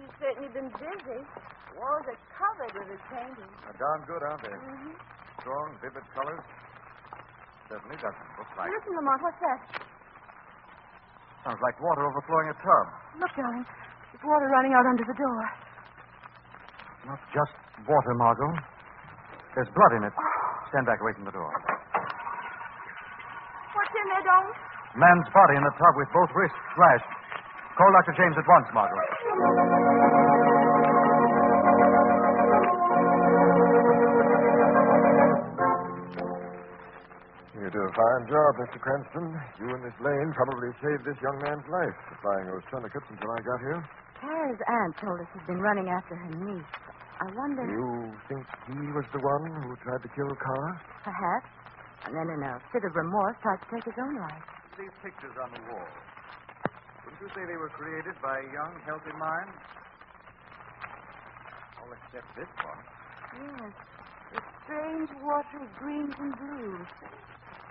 He's 0.00 0.14
certainly 0.16 0.48
been 0.56 0.72
busy. 0.80 1.20
Walls 1.76 2.08
are 2.08 2.20
covered 2.32 2.72
with 2.72 2.88
his 2.88 3.02
paintings. 3.12 3.52
They're 3.68 3.76
darn 3.76 4.00
good, 4.08 4.22
aren't 4.24 4.40
they? 4.40 4.56
Mm-hmm. 4.56 4.96
Strong, 5.44 5.66
vivid 5.84 6.08
colors. 6.16 6.44
Certainly 7.68 8.00
doesn't 8.00 8.30
look 8.40 8.48
like. 8.56 8.72
Listen, 8.72 8.96
Lamont, 8.96 9.20
what's 9.28 9.40
that? 9.44 9.60
Sounds 11.44 11.60
like 11.60 11.76
water 11.84 12.00
overflowing 12.08 12.48
a 12.48 12.56
tub. 12.64 12.86
Look, 13.20 13.32
darling. 13.36 13.68
There's 14.08 14.24
water 14.24 14.48
running 14.48 14.72
out 14.72 14.88
under 14.88 15.04
the 15.04 15.18
door. 15.20 15.42
Not 17.12 17.20
just 17.28 17.52
water, 17.86 18.14
Margot. 18.14 18.52
There's 19.54 19.68
blood 19.74 19.92
in 19.98 20.02
it. 20.04 20.14
Stand 20.70 20.86
back 20.86 21.00
away 21.00 21.12
from 21.14 21.24
the 21.24 21.32
door. 21.34 21.50
What's 23.74 23.94
in 23.94 24.06
there, 24.10 24.24
Don? 24.26 24.44
Man's 24.96 25.28
body 25.32 25.54
in 25.56 25.62
the 25.62 25.74
tub 25.78 25.94
with 25.96 26.08
both 26.12 26.30
wrists 26.34 26.58
slashed. 26.74 27.10
Call 27.76 27.90
Dr. 27.92 28.14
James 28.18 28.34
at 28.36 28.46
once, 28.48 28.66
Margot. 28.74 30.08
You 37.58 37.66
did 37.66 37.82
a 37.82 37.92
fine 37.92 38.24
job, 38.30 38.50
Mr. 38.62 38.78
Cranston. 38.78 39.26
You 39.58 39.66
and 39.74 39.82
Miss 39.82 39.96
Lane 40.00 40.30
probably 40.36 40.70
saved 40.78 41.02
this 41.04 41.18
young 41.20 41.38
man's 41.42 41.66
life, 41.66 41.96
supplying 42.14 42.46
those 42.46 42.62
tourniquets 42.70 43.06
until 43.10 43.30
I 43.34 43.40
got 43.42 43.58
here. 43.60 43.80
Tara's 44.20 44.62
aunt 44.62 44.94
told 45.02 45.20
us 45.20 45.26
he's 45.34 45.46
been 45.46 45.60
running 45.60 45.88
after 45.90 46.14
her 46.14 46.30
niece. 46.38 46.72
I 47.18 47.26
wonder. 47.34 47.66
You 47.66 48.14
think 48.30 48.46
he 48.70 48.86
was 48.94 49.04
the 49.10 49.18
one 49.18 49.42
who 49.66 49.74
tried 49.82 50.02
to 50.06 50.10
kill 50.14 50.30
Carr? 50.38 50.68
Perhaps. 51.02 51.50
And 52.06 52.14
then, 52.14 52.30
in 52.30 52.40
a 52.46 52.62
fit 52.70 52.86
of 52.86 52.94
remorse, 52.94 53.34
tried 53.42 53.58
to 53.58 53.68
take 53.74 53.84
his 53.84 53.98
own 53.98 54.14
life. 54.22 54.44
These 54.78 54.94
pictures 55.02 55.34
on 55.42 55.50
the 55.50 55.62
wall. 55.66 55.90
Wouldn't 57.04 57.18
you 57.18 57.30
say 57.34 57.42
they 57.50 57.58
were 57.58 57.74
created 57.74 58.14
by 58.22 58.38
a 58.38 58.46
young, 58.54 58.72
healthy 58.86 59.10
mind? 59.18 59.50
All 61.82 61.90
except 61.90 62.28
this 62.38 62.52
one. 62.62 62.80
Yes. 63.34 63.74
The 64.38 64.40
strange 64.62 65.10
watery 65.18 65.66
greens 65.82 66.14
and 66.22 66.32
blues. 66.38 66.86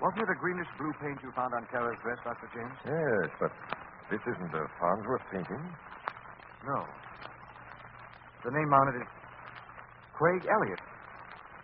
Wasn't 0.03 0.21
it 0.21 0.29
a 0.29 0.37
greenish 0.37 0.67
blue 0.77 0.93
paint 0.99 1.17
you 1.23 1.31
found 1.31 1.53
on 1.55 1.63
Kara's 1.71 1.97
dress, 2.03 2.19
Dr. 2.27 2.49
James? 2.53 2.75
Yes, 2.83 3.29
but 3.39 3.51
this 4.11 4.21
isn't 4.27 4.51
a 4.53 4.67
Farnsworth 4.77 5.23
painting. 5.31 5.63
No. 6.67 6.83
The 8.43 8.51
name 8.51 8.73
on 8.73 8.85
it 8.93 9.01
is 9.01 9.07
Craig 10.17 10.41
Elliott. 10.49 10.81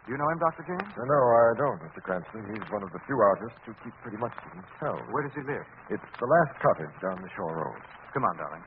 Do 0.05 0.11
you 0.13 0.17
know 0.19 0.29
him, 0.29 0.37
Dr. 0.37 0.61
James? 0.67 0.85
No, 0.93 1.03
no, 1.09 1.15
I 1.17 1.57
don't, 1.57 1.79
Mr. 1.81 2.03
Cranston. 2.05 2.43
He's 2.53 2.67
one 2.69 2.83
of 2.83 2.91
the 2.93 2.99
few 3.07 3.17
artists 3.17 3.57
who 3.65 3.73
keep 3.81 3.95
pretty 4.05 4.17
much 4.21 4.35
to 4.35 4.47
himself. 4.53 4.99
Where 5.09 5.23
does 5.25 5.33
he 5.33 5.41
live? 5.41 5.65
It's 5.89 6.05
the 6.19 6.27
last 6.27 6.53
cottage 6.61 6.93
down 7.01 7.17
the 7.23 7.31
shore 7.33 7.55
road. 7.55 7.81
Come 8.13 8.21
on, 8.27 8.37
darling. 8.37 8.61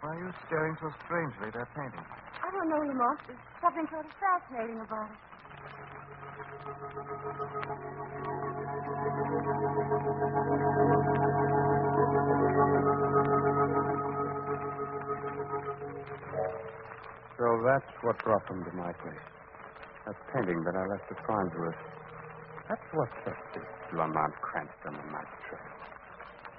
Why 0.00 0.14
are 0.16 0.20
you 0.22 0.30
staring 0.46 0.76
so 0.80 0.88
strangely 1.04 1.50
at 1.50 1.54
that 1.60 1.68
painting? 1.74 2.06
I 2.40 2.48
don't 2.54 2.68
know, 2.70 2.80
Lamont. 2.88 3.18
There's 3.26 3.42
something 3.60 3.84
sort 3.90 4.06
of 4.06 4.12
fascinating 4.16 4.80
about 4.80 5.10
it. 5.12 5.18
So 17.38 17.46
that's 17.62 17.86
what 18.02 18.18
brought 18.26 18.42
them 18.50 18.66
to 18.66 18.72
my 18.74 18.90
place. 18.98 19.26
That 20.10 20.18
painting 20.34 20.58
that 20.66 20.74
I 20.74 20.84
left 20.90 21.06
at 21.06 21.22
Farnsworth. 21.22 21.78
That's 22.66 22.88
what 22.90 23.06
set 23.22 23.38
this 23.54 23.62
Lamont 23.94 24.34
Cranston 24.42 24.98
on 24.98 25.08
my 25.14 25.22
trail. 25.46 25.70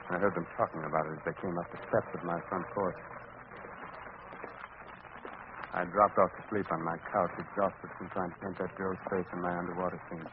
I 0.08 0.16
heard 0.24 0.32
them 0.40 0.48
talking 0.56 0.80
about 0.88 1.04
it 1.12 1.20
as 1.20 1.24
they 1.28 1.36
came 1.44 1.52
up 1.60 1.68
the 1.68 1.84
steps 1.84 2.08
of 2.16 2.24
my 2.24 2.40
front 2.48 2.64
porch. 2.72 2.96
I 5.76 5.84
dropped 5.84 6.16
off 6.16 6.32
to 6.40 6.44
sleep 6.48 6.72
on 6.72 6.82
my 6.82 6.96
couch, 7.12 7.36
exhausted 7.36 7.92
from 8.00 8.08
trying 8.16 8.32
to 8.32 8.40
paint 8.40 8.56
that 8.64 8.72
girl's 8.80 9.04
face 9.12 9.28
in 9.36 9.44
my 9.44 9.52
underwater 9.60 10.00
scene. 10.08 10.26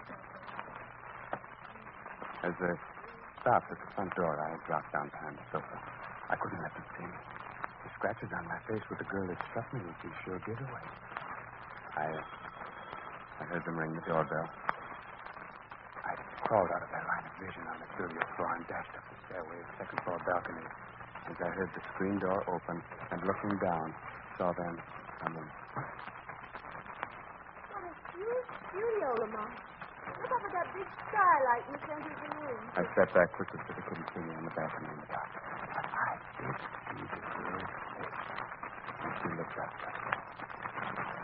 As 2.47 2.55
they 2.63 2.75
stopped 3.43 3.67
at 3.75 3.79
the 3.83 3.91
front 3.99 4.15
door, 4.15 4.39
I 4.39 4.55
dropped 4.71 4.95
down 4.95 5.11
behind 5.11 5.43
the 5.43 5.59
sofa. 5.59 5.77
I 6.31 6.39
couldn't 6.39 6.63
let 6.63 6.71
them 6.71 6.87
see 6.95 7.05
me. 7.11 7.19
The 7.87 7.95
scratches 8.03 8.35
on 8.35 8.43
my 8.51 8.59
face 8.67 8.83
with 8.91 8.99
the 8.99 9.07
girl 9.07 9.31
that 9.31 9.39
struck 9.47 9.71
me 9.71 9.79
would 9.79 10.01
be 10.03 10.11
sure 10.27 10.43
giveaway. 10.43 10.87
I, 11.95 12.19
I 13.39 13.43
heard 13.47 13.63
them 13.63 13.79
ring 13.79 13.95
the 13.95 14.03
doorbell. 14.03 14.49
I 16.03 16.19
crawled 16.51 16.67
out 16.67 16.83
of 16.83 16.91
that 16.91 17.07
line 17.07 17.25
of 17.31 17.35
vision 17.39 17.63
on 17.63 17.79
the 17.79 17.87
studio 17.95 18.19
floor 18.35 18.59
and 18.59 18.67
dashed 18.67 18.91
up 18.91 19.07
the 19.07 19.15
stairway 19.31 19.55
to 19.55 19.63
the 19.71 19.75
second 19.79 19.99
floor 20.03 20.19
balcony. 20.27 20.67
As 21.31 21.39
I 21.39 21.51
heard 21.55 21.71
the 21.79 21.83
screen 21.95 22.19
door 22.19 22.43
open 22.51 22.83
and 23.15 23.23
looking 23.23 23.55
down, 23.63 23.95
saw 24.35 24.51
them 24.51 24.75
come 25.23 25.39
in. 25.39 25.47
What 27.71 27.87
a 27.87 27.95
huge 28.19 28.51
studio, 28.67 29.15
Lamont. 29.15 29.55
Look 30.27 30.33
up 30.35 30.43
at 30.43 30.53
that 30.59 30.69
big 30.75 30.91
skylight 31.07 31.63
in 31.71 31.79
the 31.79 31.83
center 31.87 32.11
of 32.11 32.19
the 32.19 32.31
room. 32.35 32.61
I 32.75 32.83
stepped 32.99 33.15
back 33.15 33.31
quickly 33.39 33.63
so 33.63 33.71
they 33.79 33.85
couldn't 33.87 34.11
see 34.11 34.27
me 34.27 34.35
on 34.35 34.43
the 34.43 34.55
balcony 34.59 34.91
in 34.91 34.99
the 35.07 35.07
dark. 35.07 35.56
But 36.41 36.57
I 36.57 36.93
did 36.97 37.09
the 37.11 37.21
girl's 37.37 37.87
she 39.17 39.29
looked 39.37 39.59
up 39.59 39.73
at. 39.87 39.97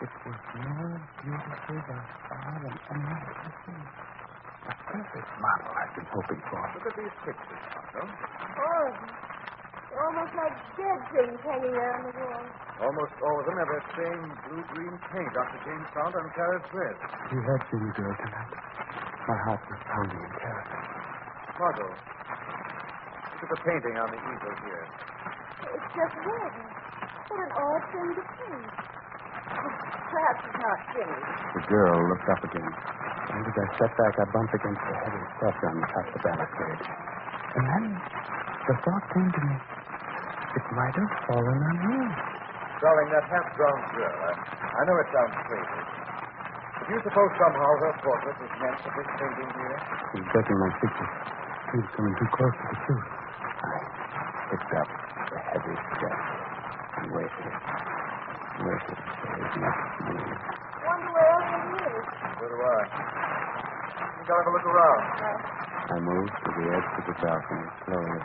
It 0.03 0.11
was 0.25 0.39
more 0.57 0.95
beautiful 1.23 1.77
thus 1.87 2.07
far 2.27 2.53
than 2.59 2.75
any 2.75 3.05
I 3.07 3.31
could 3.33 3.55
see. 3.63 3.81
The 4.63 4.73
perfect 4.87 5.29
model 5.39 5.71
I've 5.75 5.93
been 5.95 6.09
hoping 6.11 6.41
for. 6.49 6.61
Look 6.75 6.85
at 6.89 6.95
these 6.97 7.15
pictures, 7.23 7.63
Margot. 7.71 8.07
Oh, 8.07 8.87
they're 9.93 10.03
almost 10.03 10.33
like 10.35 10.55
dead 10.75 10.99
things 11.13 11.39
hanging 11.43 11.73
there 11.75 11.93
on 11.93 12.01
the 12.07 12.13
wall. 12.17 12.45
Almost 12.83 13.13
all 13.21 13.37
of 13.39 13.45
them 13.45 13.57
have 13.61 13.71
that 13.71 13.85
same 13.95 14.23
blue-green 14.49 14.95
paint 15.13 15.29
Dr. 15.37 15.59
James 15.63 15.87
found 15.93 16.13
on 16.17 16.25
Kara's 16.35 16.65
dress. 16.73 16.97
He 17.31 17.37
had 17.39 17.61
seen 17.69 17.83
the 17.85 17.93
girl 17.95 18.15
tonight. 18.19 18.51
My 19.23 19.37
heart 19.47 19.61
was 19.69 19.79
pounding 19.87 20.19
in 20.19 20.33
terror. 20.41 20.65
Margot, 21.59 21.93
look 23.43 23.51
at 23.51 23.59
the 23.59 23.63
painting 23.67 23.95
on 23.99 24.07
the 24.07 24.19
easel 24.23 24.55
here. 24.63 24.85
It's 25.67 25.89
just 25.91 26.15
water. 26.15 26.63
What 27.27 27.39
an 27.43 27.51
odd 27.51 27.83
thing 27.91 28.09
to 28.15 28.23
paint. 28.23 28.71
Perhaps 28.71 30.41
it's 30.47 30.59
not 30.63 30.79
finished. 30.95 31.27
The 31.51 31.63
girl 31.67 31.97
looked 32.07 32.29
up 32.31 32.41
again. 32.47 32.71
And 33.35 33.43
as 33.43 33.55
I 33.59 33.65
stepped 33.75 33.97
back, 33.99 34.15
I 34.15 34.25
bumped 34.31 34.53
against 34.55 34.79
the 34.79 34.95
heavy 34.95 35.23
stuff 35.43 35.55
on 35.59 35.75
the 35.75 35.87
top 35.91 36.05
of 36.07 36.13
the 36.15 36.21
balustrade. 36.23 36.81
And 36.87 37.63
then 37.67 37.83
the 38.63 38.75
thought 38.79 39.05
came 39.11 39.27
to 39.27 39.41
me. 39.43 39.55
It 39.59 40.65
might 40.79 40.95
have 41.03 41.13
fallen 41.27 41.59
on 41.67 41.77
me. 41.83 41.99
Darling, 42.79 43.09
that 43.11 43.27
half-drowned 43.27 43.85
girl, 43.91 44.17
I, 44.23 44.31
I 44.39 44.81
know 44.87 44.95
it 45.03 45.09
sounds 45.11 45.35
crazy. 45.51 45.81
Do 46.79 46.95
you 46.95 46.99
suppose 47.03 47.31
somehow 47.35 47.71
her 47.75 47.91
portrait 48.07 48.37
was 48.39 48.53
meant 48.59 48.77
for 48.87 48.91
this 48.95 49.09
painting 49.19 49.51
here? 49.51 49.77
He 50.15 50.19
was 50.23 50.31
my 50.31 50.71
picture. 50.79 51.11
He 51.75 51.77
was 51.83 51.89
coming 51.91 52.15
too 52.15 52.29
close 52.31 52.55
to 52.55 52.67
the 52.71 52.79
truth. 52.87 53.22
I 54.53 54.55
picked 54.55 54.73
up 54.77 54.85
the 55.33 55.39
heavy 55.49 55.73
step 55.97 56.13
and 56.13 57.09
waited. 57.09 57.53
Waited 58.61 58.99
for 59.01 59.33
his 59.33 59.53
next 59.57 59.97
move. 60.05 60.29
Wonder 60.85 61.09
where 61.09 61.41
Elliott 61.41 61.89
is. 61.89 62.05
So 62.37 62.45
do 62.53 62.57
I. 62.61 62.85
You 64.13 64.21
gotta 64.29 64.45
have 64.45 64.45
a 64.45 64.53
look 64.53 64.67
around. 64.69 65.01
I 65.89 65.97
moved 66.05 66.37
to 66.37 66.49
the 66.53 66.65
edge 66.69 66.85
of 66.85 67.01
the 67.01 67.15
balcony 67.17 67.65
slowly. 67.81 68.21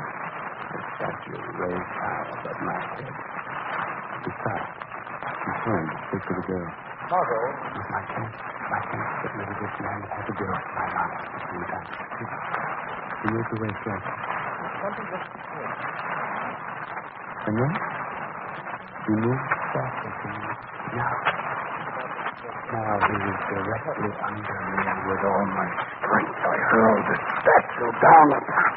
The 0.69 0.81
statue 1.01 1.41
raised 1.65 1.93
high 1.97 2.25
above 2.29 2.61
my 2.61 2.77
head. 2.77 3.15
He 4.21 4.31
stopped. 4.37 4.85
He 5.33 5.53
turned 5.65 5.89
to 5.89 5.99
speak 6.13 6.23
to 6.29 6.35
the 6.37 6.45
girl. 6.45 6.69
Margot, 7.09 7.45
It 7.57 7.73
was 7.73 7.89
my 7.89 8.03
chance. 8.05 8.37
My 8.69 8.81
chance 8.85 9.09
to 9.17 9.17
get 9.25 9.33
rid 9.33 9.49
of 9.49 9.57
this 9.65 9.75
man 9.81 9.97
that 10.05 10.13
had 10.13 10.25
the 10.29 10.37
girl 10.37 10.57
in 10.61 10.73
my 10.77 10.89
arms 10.93 11.25
at 11.25 11.31
the 11.33 11.41
same 11.41 11.65
time. 11.73 11.89
He, 11.89 12.25
he 13.17 13.27
moved 13.33 13.49
away 13.57 13.73
slightly. 13.81 14.38
Something 14.83 15.07
just 15.11 15.27
changed. 15.33 15.83
And 17.47 17.55
then 17.59 17.73
he 19.07 19.13
moved 19.25 19.49
softly 19.75 20.11
to 20.23 20.29
me. 20.29 20.43
Now, 20.99 21.15
Now 22.73 22.95
he 23.09 23.15
was 23.19 23.39
directly 23.49 24.11
under 24.23 24.59
me, 24.69 24.85
with 25.09 25.23
all 25.25 25.45
my 25.57 25.69
strength 25.99 26.41
I 26.45 26.57
hurled 26.71 27.05
the 27.09 27.17
statue 27.43 27.93
down 28.03 28.29
upon 28.39 28.69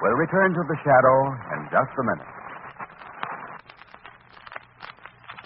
We'll 0.00 0.16
return 0.16 0.54
to 0.56 0.62
the 0.64 0.76
shadow 0.80 1.36
just 1.70 1.92
a 1.94 2.04
minute. 2.04 2.30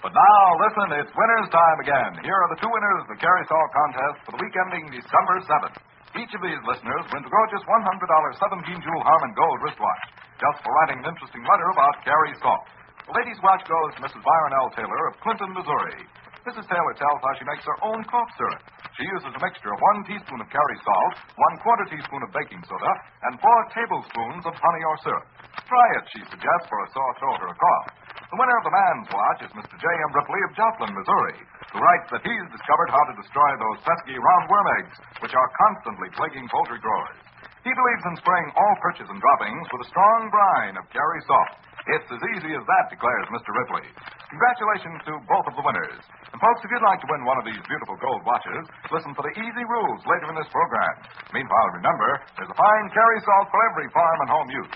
But 0.04 0.12
now, 0.12 0.42
listen, 0.60 1.00
it's 1.00 1.12
winner's 1.16 1.48
time 1.48 1.78
again. 1.80 2.12
Here 2.20 2.36
are 2.36 2.50
the 2.52 2.60
two 2.60 2.68
winners 2.68 2.98
of 3.04 3.08
the 3.08 3.20
Carey 3.20 3.44
Salt 3.48 3.70
contest 3.72 4.16
for 4.28 4.30
the 4.36 4.40
week 4.44 4.52
ending 4.68 4.84
December 4.92 5.40
7th. 5.48 5.76
Each 6.20 6.32
of 6.36 6.44
these 6.44 6.60
listeners 6.68 7.04
wins 7.08 7.24
a 7.24 7.32
gorgeous 7.32 7.64
$100 7.64 8.04
17 8.04 8.84
jewel 8.84 9.02
Harmon 9.02 9.32
Gold 9.32 9.58
wristwatch 9.64 10.04
just 10.38 10.60
for 10.60 10.70
writing 10.76 11.00
an 11.00 11.08
interesting 11.08 11.42
letter 11.48 11.68
about 11.72 12.04
Carey 12.04 12.36
Salt. 12.42 12.68
The 13.08 13.16
lady's 13.16 13.40
watch 13.40 13.64
goes 13.64 13.90
to 13.96 14.00
Mrs. 14.04 14.20
Byron 14.20 14.52
L. 14.60 14.68
Taylor 14.76 15.02
of 15.08 15.16
Clinton, 15.24 15.52
Missouri. 15.56 16.04
Mrs. 16.44 16.68
Taylor 16.68 16.94
tells 17.00 17.20
how 17.24 17.32
she 17.40 17.48
makes 17.48 17.64
her 17.64 17.78
own 17.80 18.04
cough 18.04 18.28
syrup. 18.36 18.60
She 18.94 19.10
uses 19.10 19.26
a 19.34 19.42
mixture 19.42 19.74
of 19.74 19.80
one 19.82 20.06
teaspoon 20.06 20.38
of 20.38 20.46
Carey 20.54 20.78
salt, 20.86 21.14
one 21.34 21.56
quarter 21.66 21.82
teaspoon 21.90 22.22
of 22.22 22.30
baking 22.30 22.62
soda, 22.62 22.92
and 23.26 23.42
four 23.42 23.60
tablespoons 23.74 24.46
of 24.46 24.54
honey 24.54 24.82
or 24.86 24.96
syrup. 25.02 25.26
Try 25.66 25.86
it, 25.98 26.04
she 26.14 26.22
suggests, 26.30 26.66
for 26.70 26.78
a 26.78 26.88
sore 26.94 27.14
throat 27.18 27.40
or 27.42 27.50
a 27.50 27.58
cough. 27.58 27.86
The 28.30 28.38
winner 28.38 28.54
of 28.54 28.66
the 28.66 28.74
man's 28.74 29.08
watch 29.10 29.40
is 29.42 29.52
Mr. 29.58 29.74
J.M. 29.74 30.10
Ripley 30.14 30.40
of 30.46 30.54
Joplin, 30.54 30.94
Missouri, 30.94 31.38
who 31.74 31.82
writes 31.82 32.08
that 32.14 32.22
he's 32.22 32.54
discovered 32.54 32.90
how 32.94 33.02
to 33.10 33.18
destroy 33.18 33.50
those 33.58 33.82
pesky 33.82 34.14
roundworm 34.14 34.66
eggs, 34.78 34.96
which 35.26 35.34
are 35.34 35.58
constantly 35.58 36.14
plaguing 36.14 36.46
poultry 36.46 36.78
growers. 36.78 37.18
He 37.66 37.74
believes 37.74 38.04
in 38.06 38.14
spraying 38.22 38.50
all 38.54 38.74
perches 38.78 39.10
and 39.10 39.18
droppings 39.18 39.66
with 39.74 39.86
a 39.86 39.90
strong 39.90 40.30
brine 40.30 40.78
of 40.78 40.86
Carey 40.94 41.22
salt. 41.26 41.50
It's 41.84 42.08
as 42.08 42.22
easy 42.32 42.56
as 42.56 42.64
that, 42.64 42.88
declares 42.88 43.28
Mr. 43.28 43.52
Ripley. 43.52 43.84
Congratulations 44.32 45.04
to 45.04 45.20
both 45.28 45.44
of 45.52 45.54
the 45.54 45.64
winners. 45.64 46.00
And, 46.32 46.40
folks, 46.40 46.64
if 46.64 46.72
you'd 46.72 46.80
like 46.80 46.96
to 47.04 47.10
win 47.12 47.28
one 47.28 47.36
of 47.36 47.44
these 47.44 47.60
beautiful 47.68 48.00
gold 48.00 48.24
watches, 48.24 48.64
listen 48.88 49.12
for 49.12 49.20
the 49.20 49.36
easy 49.36 49.64
rules 49.68 50.00
later 50.08 50.32
in 50.32 50.36
this 50.40 50.48
program. 50.48 50.94
Meanwhile, 51.36 51.68
remember, 51.76 52.10
there's 52.40 52.48
a 52.48 52.56
fine 52.56 52.86
Carey 52.88 53.20
salt 53.20 53.52
for 53.52 53.60
every 53.68 53.88
farm 53.92 54.18
and 54.24 54.30
home 54.32 54.48
use. 54.48 54.74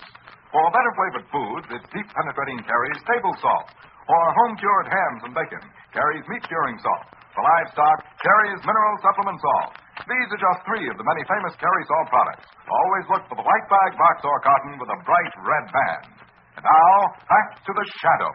For 0.52 0.64
better 0.68 0.92
flavored 1.00 1.26
foods, 1.32 1.66
it's 1.80 1.88
deep 1.96 2.08
penetrating 2.12 2.60
Carey's 2.68 3.02
table 3.08 3.32
salt. 3.40 3.72
For 4.04 4.22
home 4.44 4.56
cured 4.60 4.88
hams 4.88 5.20
and 5.28 5.32
bacon, 5.32 5.64
Carey's 5.96 6.28
meat 6.28 6.44
curing 6.44 6.76
salt. 6.80 7.08
For 7.32 7.40
livestock, 7.44 7.98
Carey's 8.20 8.60
mineral 8.64 8.96
supplement 9.00 9.40
salt. 9.40 9.80
These 10.08 10.28
are 10.32 10.40
just 10.40 10.60
three 10.64 10.88
of 10.88 10.96
the 10.96 11.08
many 11.08 11.24
famous 11.28 11.56
Carey 11.56 11.84
salt 11.88 12.08
products. 12.12 12.48
Always 12.68 13.04
look 13.12 13.24
for 13.32 13.36
the 13.36 13.44
white 13.48 13.66
bag 13.68 13.96
box 13.96 14.24
or 14.24 14.40
carton 14.40 14.76
with 14.80 14.88
a 14.92 15.00
bright 15.04 15.34
red 15.44 15.66
band. 15.72 16.27
Now, 16.58 17.14
back 17.30 17.64
to 17.66 17.72
the 17.72 17.86
shadow. 18.02 18.32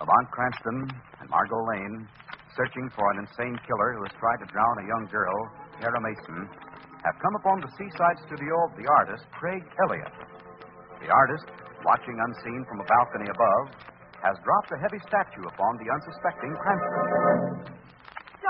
Lamont 0.00 0.28
Cranston 0.32 0.90
and 1.20 1.30
Margot 1.30 1.62
Lane, 1.70 2.08
searching 2.56 2.90
for 2.96 3.10
an 3.12 3.18
insane 3.22 3.54
killer 3.62 3.94
who 3.94 4.02
has 4.02 4.12
tried 4.18 4.42
to 4.42 4.46
drown 4.50 4.78
a 4.82 4.86
young 4.88 5.06
girl, 5.12 5.48
Tara 5.80 6.00
Mason, 6.02 6.50
have 7.06 7.14
come 7.22 7.34
upon 7.38 7.60
the 7.60 7.70
seaside 7.78 8.18
studio 8.26 8.54
of 8.66 8.74
the 8.74 8.90
artist, 8.90 9.24
Craig 9.38 9.62
Elliott. 9.86 10.12
The 10.98 11.14
artist, 11.14 11.46
watching 11.84 12.18
unseen 12.18 12.66
from 12.68 12.80
a 12.80 12.84
balcony 12.90 13.30
above, 13.30 13.70
has 14.20 14.36
dropped 14.42 14.72
a 14.74 14.78
heavy 14.82 14.98
statue 15.06 15.46
upon 15.46 15.78
the 15.78 15.88
unsuspecting 15.94 16.52
Cranston. 16.58 17.79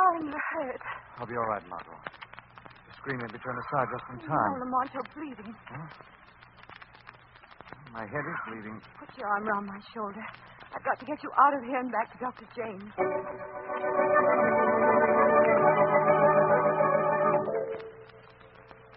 Darling, 0.00 0.32
you're 0.32 0.46
hurt. 0.56 0.80
I'll 1.18 1.26
be 1.28 1.36
all 1.36 1.44
right, 1.52 1.60
Margot. 1.68 1.92
The 2.88 2.92
screaming 2.96 3.26
will 3.28 3.36
be 3.36 3.42
turned 3.44 3.60
aside 3.68 3.88
just 3.92 4.06
in 4.08 4.18
time. 4.24 4.32
Oh, 4.32 4.56
time. 4.56 4.60
Lamont, 4.64 4.88
you're 4.96 5.10
bleeding. 5.12 5.52
My 7.92 8.06
head 8.08 8.24
is 8.24 8.38
bleeding. 8.48 8.80
Put 8.96 9.12
your 9.18 9.28
arm 9.28 9.44
around 9.44 9.66
my 9.66 9.80
shoulder. 9.92 10.24
I've 10.72 10.84
got 10.84 10.96
to 11.00 11.04
get 11.04 11.20
you 11.22 11.30
out 11.36 11.52
of 11.52 11.62
here 11.68 11.80
and 11.84 11.92
back 11.92 12.08
to 12.12 12.18
Dr. 12.22 12.46
James. 12.56 12.90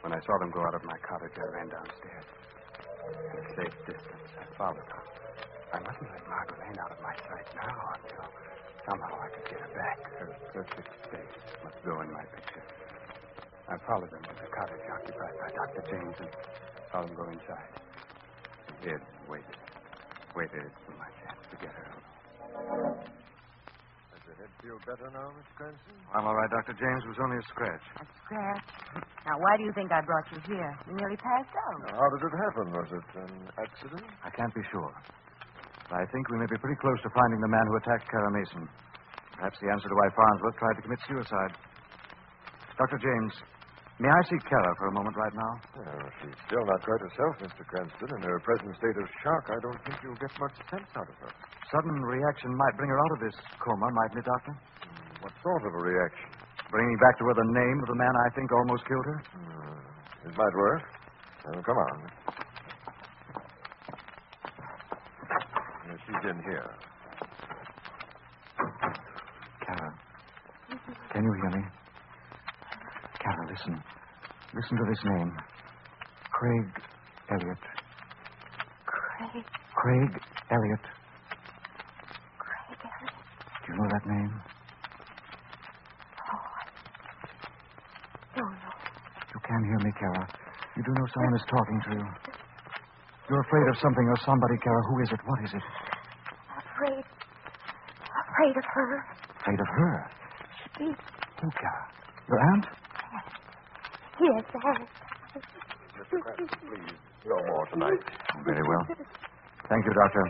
When 0.08 0.14
I 0.14 0.20
saw 0.24 0.38
them 0.40 0.52
go 0.56 0.62
out 0.64 0.76
of 0.76 0.84
my 0.88 0.96
cottage, 1.04 1.36
I 1.36 1.48
ran 1.52 1.68
downstairs. 1.68 2.28
At 3.28 3.40
a 3.44 3.46
safe 3.60 3.76
distance, 3.92 4.30
I 4.40 4.46
followed 4.56 4.88
them. 4.88 5.04
I 5.74 5.80
mustn't 5.84 6.08
let 6.16 6.24
Margot 6.32 6.56
Lane 6.64 6.80
out 6.80 6.92
of 6.96 7.02
my 7.02 7.16
sight 7.28 7.48
now 7.60 7.76
until 7.98 8.30
somehow 8.88 9.14
I 9.20 9.30
could 9.32 9.48
get 9.50 9.60
her 9.60 9.74
back. 9.76 10.00
Her 10.20 10.30
perfect 10.52 10.92
face 11.12 11.36
must 11.64 11.80
go 11.88 11.96
in 12.04 12.10
my 12.12 12.26
picture. 12.32 12.66
I 13.68 13.76
followed 13.88 14.12
them 14.12 14.26
to 14.28 14.36
the 14.36 14.50
cottage 14.52 14.86
occupied 14.92 15.36
by 15.40 15.50
Dr. 15.56 15.84
James 15.88 16.16
and 16.20 16.30
saw 16.92 17.00
them 17.08 17.16
go 17.16 17.26
inside. 17.32 17.74
I 18.68 18.74
hid 18.84 19.00
and 19.00 19.22
waited. 19.28 19.60
Waited 20.36 20.72
for 20.84 20.94
my 21.00 21.10
chance 21.24 21.42
to 21.52 21.56
get 21.64 21.72
her 21.72 21.86
out. 21.94 22.04
Does 24.12 24.24
your 24.28 24.36
head 24.36 24.52
feel 24.60 24.80
better 24.84 25.08
now, 25.14 25.32
Miss 25.38 25.48
Cranston? 25.56 25.96
I'm 26.12 26.26
all 26.28 26.36
right, 26.36 26.52
Dr. 26.52 26.76
James. 26.76 27.02
It 27.08 27.12
was 27.16 27.22
only 27.24 27.38
a 27.40 27.46
scratch. 27.54 27.86
A 28.02 28.06
scratch. 28.26 28.70
Now, 29.24 29.36
why 29.40 29.56
do 29.56 29.64
you 29.64 29.72
think 29.78 29.88
I 29.96 30.02
brought 30.04 30.28
you 30.36 30.40
here? 30.44 30.72
You 30.90 30.94
nearly 31.00 31.18
passed 31.24 31.54
out. 31.56 31.80
Now, 31.88 31.96
how 31.96 32.08
did 32.12 32.22
it 32.28 32.36
happen? 32.36 32.66
Was 32.76 32.90
it 32.92 33.08
an 33.24 33.34
accident? 33.64 34.06
I 34.26 34.30
can't 34.36 34.54
be 34.54 34.64
sure. 34.74 34.92
I 35.94 36.04
think 36.10 36.26
we 36.34 36.42
may 36.42 36.50
be 36.50 36.58
pretty 36.58 36.80
close 36.82 36.98
to 37.06 37.10
finding 37.14 37.40
the 37.40 37.52
man 37.54 37.66
who 37.70 37.76
attacked 37.78 38.10
Kara 38.10 38.32
Mason. 38.34 38.66
Perhaps 39.38 39.58
the 39.62 39.70
answer 39.70 39.88
to 39.90 39.96
why 39.96 40.08
Farnsworth 40.18 40.58
tried 40.58 40.76
to 40.78 40.84
commit 40.90 41.00
suicide. 41.06 41.54
Dr. 42.78 42.98
James, 42.98 43.34
may 44.02 44.10
I 44.10 44.22
see 44.26 44.40
Kara 44.50 44.72
for 44.82 44.88
a 44.90 44.94
moment 44.98 45.14
right 45.14 45.36
now? 45.38 45.54
Well, 45.78 46.10
she's 46.22 46.38
still 46.50 46.66
not 46.66 46.82
quite 46.82 47.02
herself, 47.06 47.34
Mr. 47.46 47.62
Cranston. 47.70 48.10
In 48.10 48.22
her 48.26 48.40
present 48.42 48.74
state 48.82 48.98
of 48.98 49.06
shock, 49.22 49.44
I 49.54 49.58
don't 49.62 49.80
think 49.86 49.96
you'll 50.02 50.18
get 50.18 50.34
much 50.42 50.56
sense 50.74 50.90
out 50.98 51.06
of 51.06 51.18
her. 51.22 51.32
Sudden 51.70 51.94
reaction 52.10 52.50
might 52.58 52.76
bring 52.78 52.90
her 52.90 52.98
out 52.98 53.14
of 53.14 53.20
this 53.30 53.38
coma, 53.62 53.88
mightn't 53.94 54.18
it, 54.22 54.26
Doctor? 54.26 54.54
What 55.22 55.34
sort 55.46 55.62
of 55.70 55.72
a 55.78 55.82
reaction? 55.86 56.30
Bringing 56.74 56.98
back 56.98 57.16
to 57.22 57.24
her 57.30 57.36
the 57.38 57.50
name 57.54 57.78
of 57.86 57.88
the 57.94 58.00
man 58.02 58.14
I 58.18 58.28
think 58.34 58.50
almost 58.50 58.82
killed 58.90 59.06
her? 59.06 59.20
Hmm, 59.30 60.30
It 60.30 60.34
might 60.38 60.56
work. 60.58 60.84
Well, 61.46 61.62
come 61.62 61.78
on. 61.78 62.23
Yes, 65.94 66.02
she's 66.08 66.30
in 66.32 66.42
here. 66.42 66.74
Kara. 69.62 69.94
Can 71.12 71.22
you 71.24 71.34
hear 71.38 71.52
me? 71.52 71.64
Kara, 73.22 73.48
listen. 73.48 73.84
Listen 74.56 74.78
to 74.78 74.86
this 74.90 75.04
name. 75.06 75.32
Craig 76.32 76.66
Elliott. 77.30 77.64
Craig, 78.86 79.46
Craig 79.76 80.22
Elliott. 80.50 80.86
Craig 82.42 82.80
Elliott. 82.82 83.14
Do 83.62 83.74
you 83.74 83.78
know 83.78 83.90
that 83.94 84.06
name? 84.08 84.34
Oh, 86.34 86.42
I 88.34 88.40
don't 88.40 88.50
know. 88.50 88.76
You 89.30 89.40
can 89.46 89.64
hear 89.64 89.80
me, 89.86 89.92
Kara. 90.00 90.28
You 90.76 90.84
do 90.84 90.92
know 90.92 91.06
someone 91.14 91.36
is 91.36 91.46
talking 91.52 91.82
to 91.86 91.92
you. 92.02 92.34
You're 93.30 93.42
afraid 93.42 93.68
of 93.70 93.78
something 93.78 94.08
or 94.10 94.18
somebody, 94.26 94.58
Kara. 94.58 94.82
Who 94.90 95.04
is 95.04 95.12
it? 95.12 95.20
What 95.26 95.44
is 95.46 95.54
it? 95.54 95.83
Afraid. 98.44 98.58
Afraid 98.58 98.58
of 98.58 98.66
her. 98.74 99.06
Afraid 99.40 99.60
of 99.60 99.68
her. 99.68 100.12
She. 100.78 100.84
Who, 100.84 101.48
Kara? 101.56 101.88
Your 102.28 102.40
aunt? 102.40 102.66
Yes, 104.20 104.44
aunt. 104.66 104.90
Mr. 105.96 106.20
Cranston, 106.20 106.48
please, 106.68 106.98
no 107.26 107.36
more 107.48 107.66
tonight. 107.68 108.04
Very 108.44 108.64
well. 108.68 108.84
Thank 109.70 109.86
you, 109.86 109.94
Doctor. 109.94 110.24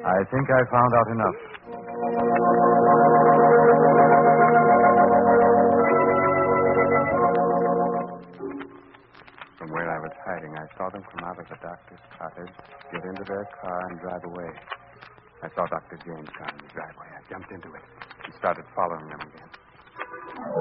I 0.00 0.24
think 0.32 0.48
I 0.48 0.60
found 0.72 0.92
out 0.96 1.08
enough. 1.12 1.36
From 9.58 9.68
where 9.72 9.90
I 9.92 9.98
was 10.00 10.12
hiding, 10.24 10.56
I 10.56 10.66
saw 10.78 10.88
them 10.88 11.02
come 11.12 11.24
out 11.28 11.38
of 11.38 11.48
the 11.48 11.56
doctor's 11.60 12.00
cottage, 12.16 12.54
get 12.92 13.04
into 13.04 13.24
their 13.28 13.46
car, 13.60 13.88
and 13.90 14.00
drive 14.00 14.24
away. 14.24 14.50
I 15.42 15.48
saw 15.54 15.66
Dr. 15.66 15.96
James 16.04 16.28
come 16.36 16.48
in 16.52 16.64
the 16.64 16.68
driveway. 16.68 16.79
I 17.20 17.28
jumped 17.32 17.52
into 17.52 17.68
it 17.74 17.82
and 18.24 18.34
started 18.34 18.64
following 18.74 19.06
them 19.08 19.20
again. 19.20 20.60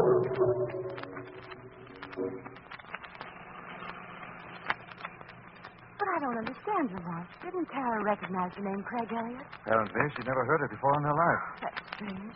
But 5.99 6.07
I 6.07 6.17
don't 6.19 6.37
understand, 6.37 6.85
Lamont. 6.95 7.27
Didn't 7.43 7.67
Tara 7.71 8.03
recognize 8.03 8.51
the 8.55 8.63
name 8.63 8.81
Craig 8.83 9.09
Elliott? 9.11 9.47
Apparently, 9.65 10.01
she'd 10.15 10.27
never 10.27 10.43
heard 10.45 10.61
it 10.63 10.71
before 10.71 10.95
in 10.97 11.03
her 11.03 11.17
life. 11.17 11.43
That's 11.61 11.81
strange. 11.95 12.33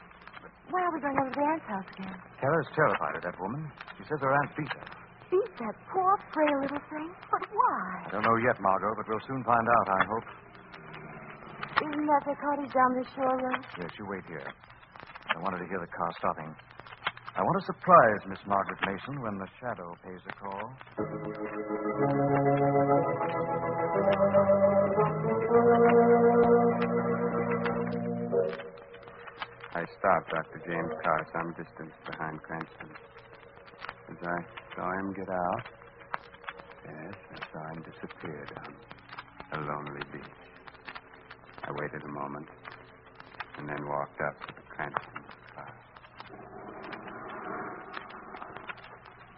Why 0.69 0.81
are 0.83 0.93
we 0.93 0.99
going 0.99 1.17
over 1.19 1.29
to 1.31 1.35
the 1.39 1.45
aunt's 1.47 1.67
house 1.67 1.89
again? 1.95 2.15
Kara's 2.41 2.67
terrified 2.75 3.15
of 3.15 3.23
that 3.23 3.37
woman. 3.39 3.71
She 3.97 4.03
says 4.09 4.19
her 4.19 4.33
aunt 4.33 4.51
beat 4.57 4.71
her. 4.73 4.87
beat 5.31 5.51
that 5.59 5.75
poor, 5.91 6.11
frail 6.33 6.59
little 6.61 6.83
thing. 6.89 7.09
But 7.31 7.43
why? 7.53 8.03
I 8.07 8.09
don't 8.11 8.23
know 8.25 8.35
yet, 8.43 8.59
Margot, 8.59 8.93
but 8.97 9.07
we'll 9.07 9.23
soon 9.27 9.43
find 9.43 9.67
out, 9.67 9.87
I 9.89 10.01
hope. 10.07 10.27
Isn't 11.83 12.07
that 12.07 12.23
the 12.23 12.35
cottage 12.39 12.71
down 12.71 12.95
the 12.95 13.03
shore, 13.13 13.35
Rose? 13.43 13.65
Yes, 13.77 13.91
you 13.99 14.05
wait 14.07 14.23
here. 14.25 14.47
I 15.35 15.39
wanted 15.41 15.59
to 15.59 15.67
hear 15.67 15.79
the 15.81 15.91
car 15.91 16.11
stopping. 16.17 16.55
I 17.35 17.41
want 17.43 17.59
to 17.59 17.65
surprise 17.65 18.21
Miss 18.29 18.39
Margaret 18.47 18.79
Mason 18.87 19.21
when 19.21 19.37
the 19.37 19.47
shadow 19.59 19.93
pays 20.05 20.21
a 20.23 20.33
call. 20.39 20.71
I 29.75 29.83
stopped 29.99 30.29
Dr. 30.31 30.61
James 30.65 30.93
Carr 31.03 31.27
some 31.33 31.51
distance 31.51 31.93
behind 32.05 32.41
Cranston. 32.43 32.89
As 34.09 34.17
I 34.23 34.39
saw 34.75 34.89
him 34.99 35.13
get 35.13 35.27
out, 35.27 35.63
yes, 36.85 37.15
I 37.35 37.51
saw 37.51 37.67
him 37.73 37.83
disappear 37.83 38.45
down 38.55 38.73
a 39.51 39.57
lonely 39.57 40.01
beach. 40.13 40.42
I 41.63 41.71
waited 41.71 42.03
a 42.03 42.11
moment 42.11 42.47
and 43.57 43.69
then 43.69 43.81
walked 43.87 44.19
up 44.19 44.35
to 44.47 44.49
the 44.55 44.65
Cranston 44.67 45.23
car. 45.55 45.71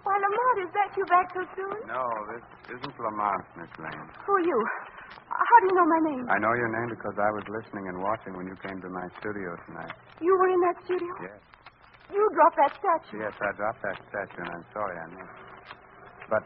Why, 0.03 0.15
Lamont, 0.17 0.57
is 0.65 0.71
that 0.73 0.89
you 0.97 1.05
back 1.05 1.27
so 1.33 1.41
soon? 1.53 1.77
No, 1.85 2.03
this 2.33 2.45
isn't 2.77 2.95
Lamont, 2.97 3.45
Miss 3.57 3.73
Lane. 3.77 4.09
Who 4.25 4.31
are 4.37 4.45
you? 4.45 4.59
How 5.29 5.57
do 5.61 5.65
you 5.69 5.75
know 5.75 5.87
my 5.89 6.01
name? 6.09 6.23
I 6.29 6.37
know 6.39 6.53
your 6.53 6.71
name 6.71 6.89
because 6.93 7.17
I 7.17 7.29
was 7.33 7.45
listening 7.49 7.89
and 7.89 7.97
watching 8.01 8.33
when 8.37 8.45
you 8.47 8.55
came 8.61 8.77
to 8.81 8.89
my 8.89 9.05
studio 9.19 9.57
tonight. 9.67 9.93
You 10.21 10.31
were 10.37 10.49
in 10.49 10.61
that 10.61 10.77
studio? 10.85 11.11
Yes. 11.21 11.41
You 12.13 12.21
dropped 12.37 12.57
that 12.61 12.73
statue. 12.79 13.19
Yes, 13.25 13.33
I 13.41 13.51
dropped 13.57 13.81
that 13.81 13.97
statue, 14.09 14.41
and 14.45 14.49
I'm 14.53 14.65
sorry 14.71 14.95
I 14.95 15.07
missed. 15.09 15.41
But 16.29 16.43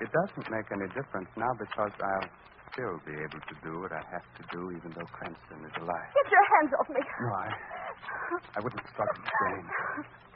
it 0.00 0.08
doesn't 0.10 0.48
make 0.50 0.66
any 0.72 0.88
difference 0.96 1.28
now 1.36 1.52
because 1.60 1.92
I'll 2.00 2.28
still 2.74 2.98
be 3.06 3.14
able 3.14 3.38
to 3.38 3.54
do 3.62 3.72
what 3.80 3.94
I 3.94 4.02
have 4.10 4.26
to 4.38 4.42
do 4.50 4.74
even 4.74 4.90
though 4.98 5.06
Cranston 5.14 5.62
is 5.62 5.74
alive. 5.78 6.10
Get 6.10 6.26
your 6.26 6.46
hands 6.58 6.72
off 6.74 6.88
me. 6.90 7.02
No, 7.02 7.30
I, 7.30 7.48
I 8.54 8.60
wouldn't 8.60 8.82
struggle 8.90 9.14
to 9.14 9.30
Jane. 9.30 9.68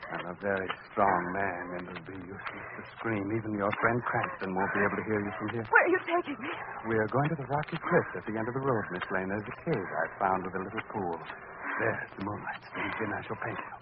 I'm 0.09 0.25
a 0.25 0.37
very 0.41 0.65
strong 0.89 1.21
man, 1.37 1.63
and 1.77 1.83
it'll 1.85 2.07
be 2.09 2.17
useless 2.25 2.65
to 2.79 2.83
scream. 2.97 3.21
Even 3.29 3.53
your 3.53 3.69
friend 3.77 3.99
Cranston 4.09 4.57
won't 4.57 4.73
be 4.73 4.81
able 4.81 4.97
to 4.97 5.05
hear 5.05 5.21
you 5.21 5.29
from 5.37 5.47
here. 5.53 5.65
Where 5.69 5.83
are 5.85 5.91
you 5.93 6.01
taking 6.01 6.39
me? 6.41 6.49
We 6.89 6.95
are 6.97 7.05
going 7.13 7.29
to 7.29 7.37
the 7.37 7.45
rocky 7.45 7.77
cliff 7.77 8.07
at 8.17 8.25
the 8.25 8.33
end 8.33 8.47
of 8.49 8.55
the 8.57 8.63
road, 8.65 8.83
Miss 8.89 9.05
Lane. 9.13 9.29
There's 9.29 9.45
a 9.45 9.57
cave 9.61 9.85
I 9.85 10.05
found 10.17 10.41
with 10.49 10.55
a 10.57 10.63
little 10.65 10.85
pool. 10.89 11.13
There's 11.77 12.09
the 12.17 12.23
moonlight 12.25 12.61
streams 12.73 12.97
in. 13.05 13.09
I 13.13 13.21
shall 13.21 13.37
paint 13.37 13.59
you. 13.61 13.73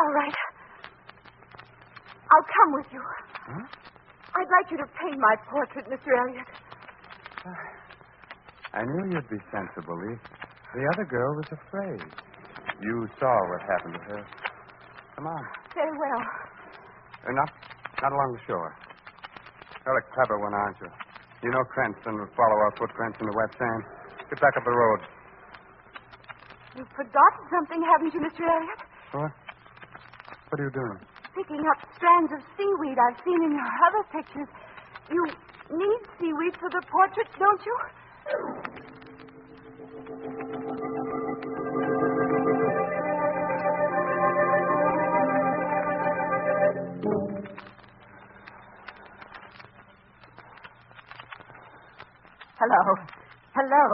All 0.00 0.12
right. 0.16 0.38
I'll 2.32 2.48
come 2.48 2.70
with 2.80 2.88
you. 2.94 3.02
Huh? 3.04 3.64
I'd 4.40 4.48
like 4.48 4.70
you 4.72 4.78
to 4.80 4.88
paint 4.96 5.18
my 5.20 5.34
portrait, 5.50 5.84
Mr. 5.92 6.08
Elliott. 6.24 6.48
Ah. 7.44 7.79
I 8.72 8.82
knew 8.86 9.14
you'd 9.14 9.28
be 9.28 9.40
sensible. 9.50 9.98
The, 9.98 10.14
the 10.74 10.84
other 10.94 11.06
girl 11.10 11.34
was 11.36 11.50
afraid. 11.50 12.00
You 12.80 13.08
saw 13.18 13.34
what 13.50 13.60
happened 13.66 13.94
to 13.98 14.02
her. 14.14 14.22
Come 15.16 15.26
on. 15.26 15.44
Very 15.74 15.96
well. 15.98 16.22
Uh, 17.26 17.32
not, 17.34 17.50
not 18.00 18.12
along 18.12 18.30
the 18.38 18.42
shore. 18.46 18.72
You're 19.84 19.98
a 19.98 20.06
clever 20.14 20.38
one, 20.38 20.54
aren't 20.54 20.76
you? 20.80 20.90
You 21.42 21.50
know 21.50 21.64
Cranston 21.72 22.14
would 22.20 22.30
follow 22.36 22.56
our 22.68 22.72
footprints 22.78 23.18
in 23.20 23.26
the 23.26 23.34
wet 23.34 23.50
sand. 23.58 23.82
Get 24.30 24.40
back 24.40 24.54
up 24.56 24.64
the 24.64 24.70
road. 24.70 25.00
You've 26.76 26.92
forgotten 26.94 27.42
something, 27.50 27.82
haven't 27.82 28.14
you, 28.14 28.20
Mr. 28.22 28.46
Elliott? 28.46 28.80
What? 29.12 29.32
What 30.48 30.60
are 30.60 30.64
you 30.64 30.70
doing? 30.70 30.98
Picking 31.34 31.64
up 31.66 31.78
strands 31.96 32.30
of 32.32 32.40
seaweed 32.54 32.98
I've 32.98 33.18
seen 33.24 33.40
in 33.42 33.52
your 33.56 33.70
other 33.90 34.02
pictures. 34.14 34.48
You 35.10 35.22
need 35.74 36.00
seaweed 36.22 36.54
for 36.60 36.70
the 36.70 36.82
portrait, 36.86 37.26
don't 37.38 37.62
you? 37.66 37.76
Hello. 38.30 38.46
Hello. 53.58 53.84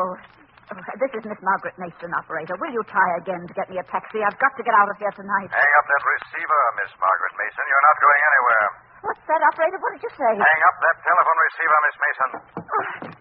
Oh, 0.69 0.83
this 1.01 1.09
is 1.17 1.25
Miss 1.25 1.41
Margaret 1.41 1.73
Mason, 1.81 2.13
operator. 2.13 2.53
Will 2.61 2.77
you 2.77 2.85
try 2.93 3.17
again 3.17 3.41
to 3.41 3.55
get 3.57 3.71
me 3.73 3.81
a 3.81 3.87
taxi? 3.89 4.21
I've 4.21 4.37
got 4.37 4.53
to 4.59 4.63
get 4.67 4.75
out 4.77 4.91
of 4.93 5.01
here 5.01 5.17
tonight. 5.17 5.49
Hang 5.49 5.73
up 5.81 5.87
that 5.89 6.05
receiver, 6.05 6.61
Miss 6.85 6.93
Margaret 7.01 7.33
Mason. 7.41 7.65
You're 7.73 7.87
not 7.89 7.97
going 8.05 8.21
anywhere. 8.21 8.67
What's 9.01 9.25
that, 9.33 9.41
operator? 9.49 9.81
What 9.81 9.97
did 9.97 10.03
you 10.05 10.13
say? 10.13 10.33
Hang 10.37 10.63
up 10.69 10.77
that 10.85 10.97
telephone 11.09 11.39
receiver, 11.41 11.79
Miss 11.89 11.97
Mason. 12.05 12.31
Oh, 12.61 13.16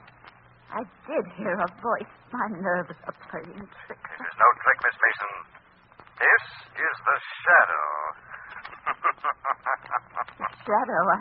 I 0.75 0.83
did 1.07 1.23
hear 1.39 1.55
a 1.55 1.69
voice. 1.79 2.11
My 2.35 2.51
nerves 2.51 2.91
are 3.07 3.15
playing 3.31 3.63
tricks. 3.87 4.11
This 4.19 4.27
is 4.27 4.35
no 4.35 4.49
trick, 4.59 4.77
Miss 4.83 4.97
Mason. 4.99 5.31
This 6.19 6.43
is 6.75 6.95
the 6.99 7.17
shadow. 7.47 7.85
Shadow, 10.67 11.01
I, 11.15 11.19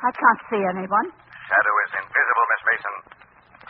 I 0.00 0.10
can't 0.16 0.40
see 0.48 0.62
anyone. 0.72 1.06
shadow 1.12 1.74
is 1.84 1.90
invisible, 2.00 2.46
Miss 2.48 2.62
Mason. 2.64 2.94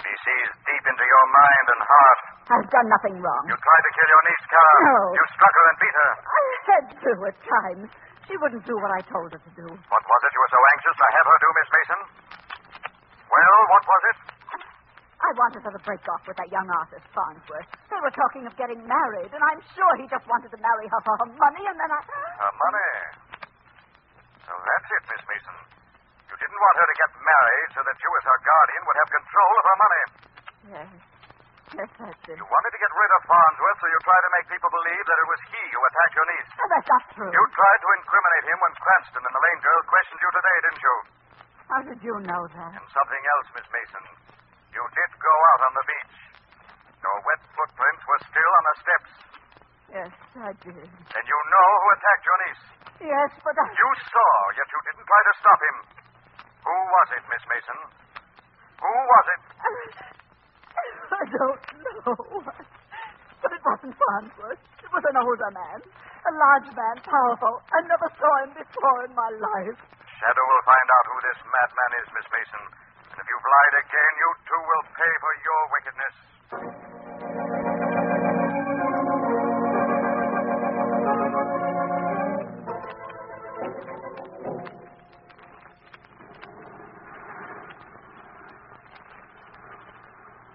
He 0.07 0.15
sees 0.23 0.49
deep 0.71 0.85
into 0.87 1.03
your 1.03 1.27
mind 1.35 1.67
and 1.75 1.81
heart. 1.83 2.21
I've 2.55 2.71
done 2.71 2.87
nothing 2.87 3.17
wrong. 3.19 3.43
You 3.51 3.59
tried 3.59 3.85
to 3.87 3.93
kill 3.99 4.07
your 4.07 4.23
niece, 4.31 4.47
Kara. 4.55 4.79
No. 4.87 4.99
You 5.19 5.25
struck 5.35 5.55
her 5.59 5.67
and 5.67 5.79
beat 5.83 5.97
her. 5.99 6.11
I 6.23 6.43
had 6.63 6.85
to 6.95 7.13
at 7.27 7.37
times. 7.43 7.89
She 8.31 8.35
wouldn't 8.39 8.63
do 8.71 8.79
what 8.79 8.93
I 8.95 9.03
told 9.11 9.35
her 9.35 9.41
to 9.43 9.53
do. 9.59 9.67
What 9.67 10.05
was 10.07 10.21
it 10.27 10.31
you 10.31 10.41
were 10.47 10.53
so 10.55 10.63
anxious 10.79 10.95
to 10.95 11.07
have 11.11 11.27
her 11.27 11.39
do, 11.43 11.49
Miss 11.59 11.71
Mason? 11.75 12.01
Well, 13.27 13.59
what 13.67 13.83
was 13.83 14.03
it? 14.15 14.19
I 15.33 15.41
wanted 15.41 15.65
her 15.65 15.73
to 15.73 15.81
break 15.89 16.05
off 16.13 16.21
with 16.29 16.37
that 16.37 16.53
young 16.53 16.69
artist, 16.69 17.09
Farnsworth. 17.17 17.65
They 17.89 17.97
were 18.05 18.13
talking 18.13 18.45
of 18.45 18.53
getting 18.61 18.85
married, 18.85 19.33
and 19.33 19.41
I'm 19.41 19.65
sure 19.73 19.93
he 19.97 20.05
just 20.05 20.29
wanted 20.29 20.53
to 20.53 20.61
marry 20.61 20.85
her 20.93 21.01
for 21.09 21.17
her 21.25 21.29
money, 21.41 21.65
and 21.65 21.77
then 21.81 21.89
I. 21.89 22.01
Her 22.05 22.53
money. 22.53 22.93
So 24.45 24.53
that's 24.53 24.89
it, 24.93 25.03
Miss 25.09 25.25
Mason. 25.25 25.57
You 26.29 26.37
didn't 26.37 26.61
want 26.61 26.75
her 26.85 26.85
to 26.85 26.97
get 27.01 27.11
married 27.17 27.69
so 27.73 27.81
that 27.81 27.97
you, 27.97 28.11
as 28.13 28.25
her 28.29 28.41
guardian, 28.45 28.83
would 28.85 28.99
have 29.01 29.09
control 29.09 29.55
of 29.57 29.65
her 29.65 29.79
money. 29.81 30.03
Yes. 30.69 30.91
Yes, 31.81 31.89
that's 31.97 32.25
it. 32.29 32.37
You 32.37 32.45
wanted 32.45 32.73
to 32.77 32.81
get 32.85 32.93
rid 32.93 33.11
of 33.17 33.21
Farnsworth, 33.25 33.79
so 33.81 33.87
you 33.89 33.99
tried 34.05 34.25
to 34.29 34.33
make 34.37 34.47
people 34.53 34.69
believe 34.69 35.05
that 35.09 35.17
it 35.17 35.29
was 35.33 35.41
he 35.49 35.63
who 35.73 35.81
attacked 35.81 36.13
your 36.13 36.29
niece. 36.29 36.51
Oh, 36.61 36.69
that's 36.77 36.91
not 36.93 37.05
true. 37.17 37.33
You 37.33 37.43
tried 37.57 37.81
to 37.81 37.89
incriminate 38.05 38.45
him 38.53 38.59
when 38.61 38.73
Cranston 38.85 39.23
and 39.25 39.33
the 39.33 39.41
Lane 39.49 39.61
girl 39.65 39.81
questioned 39.89 40.21
you 40.21 40.29
today, 40.37 40.57
didn't 40.61 40.83
you? 40.85 40.97
How 41.73 41.81
did 41.89 42.01
you 42.05 42.15
know 42.21 42.43
that? 42.53 42.73
And 42.77 42.85
something 42.93 43.23
else, 43.33 43.49
Miss 43.57 43.69
Mason. 43.73 44.05
You 44.73 44.85
did 44.97 45.11
go 45.21 45.35
out 45.53 45.61
on 45.69 45.73
the 45.77 45.85
beach. 45.87 46.15
Your 47.03 47.17
wet 47.29 47.43
footprints 47.53 48.03
were 48.09 48.21
still 48.25 48.53
on 48.57 48.65
the 48.65 48.75
steps. 48.81 49.11
Yes, 49.93 50.13
I 50.41 50.51
did. 50.65 50.89
And 50.89 51.25
you 51.29 51.39
know 51.53 51.67
who 51.77 51.87
attacked 51.93 52.25
your 52.25 52.39
niece. 52.49 52.65
Yes, 53.13 53.31
but 53.45 53.53
I. 53.59 53.65
You 53.69 53.91
saw, 54.09 54.31
yet 54.57 54.69
you 54.73 54.81
didn't 54.89 55.05
try 55.05 55.21
to 55.21 55.33
stop 55.43 55.61
him. 55.61 55.77
Who 56.65 56.77
was 56.79 57.09
it, 57.19 57.25
Miss 57.29 57.45
Mason? 57.51 57.79
Who 58.81 58.93
was 58.93 59.27
it? 59.37 59.43
I 61.13 61.23
don't 61.29 61.63
know. 61.85 62.17
But 63.43 63.51
it 63.53 63.63
wasn't 63.67 63.95
Farnsworth. 63.99 64.63
It 64.81 64.91
was 64.95 65.05
an 65.05 65.17
older 65.19 65.51
man. 65.53 65.79
A 65.83 66.33
large 66.39 66.71
man, 66.73 66.97
powerful. 67.03 67.59
I 67.75 67.83
never 67.85 68.07
saw 68.17 68.33
him 68.47 68.55
before 68.55 68.99
in 69.05 69.13
my 69.19 69.31
life. 69.35 69.77
Shadow 70.23 70.45
will 70.47 70.65
find 70.65 70.89
out 70.89 71.05
who 71.11 71.17
this 71.27 71.41
madman 71.51 71.93
is, 71.99 72.07
Miss 72.15 72.29
Mason. 72.31 72.63
And 73.13 73.21
if 73.21 73.27
you've 73.29 73.45
lied 73.45 73.75
again, 73.85 74.13
you 74.17 74.29
too 74.49 74.63
will 74.65 74.87
pay 74.97 75.13
for 75.21 75.33
your 75.45 75.63
wickedness. 75.77 76.15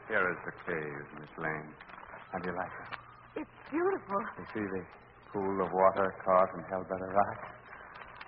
Here 0.08 0.26
is 0.32 0.39
the 0.46 0.54
cave, 0.65 1.06
Miss 1.20 1.34
Lane. 1.38 1.72
How 2.32 2.39
do 2.39 2.46
you 2.48 2.56
like 2.56 2.72
it? 2.72 3.41
It's 3.43 3.56
beautiful. 3.70 4.22
You 4.39 4.46
see 4.56 4.65
the 4.65 4.84
pool 5.32 5.62
of 5.62 5.70
water 5.72 6.15
carved 6.24 6.56
and 6.56 6.63
held 6.72 6.88
by 6.89 6.98
the 6.98 7.12
rock? 7.12 7.39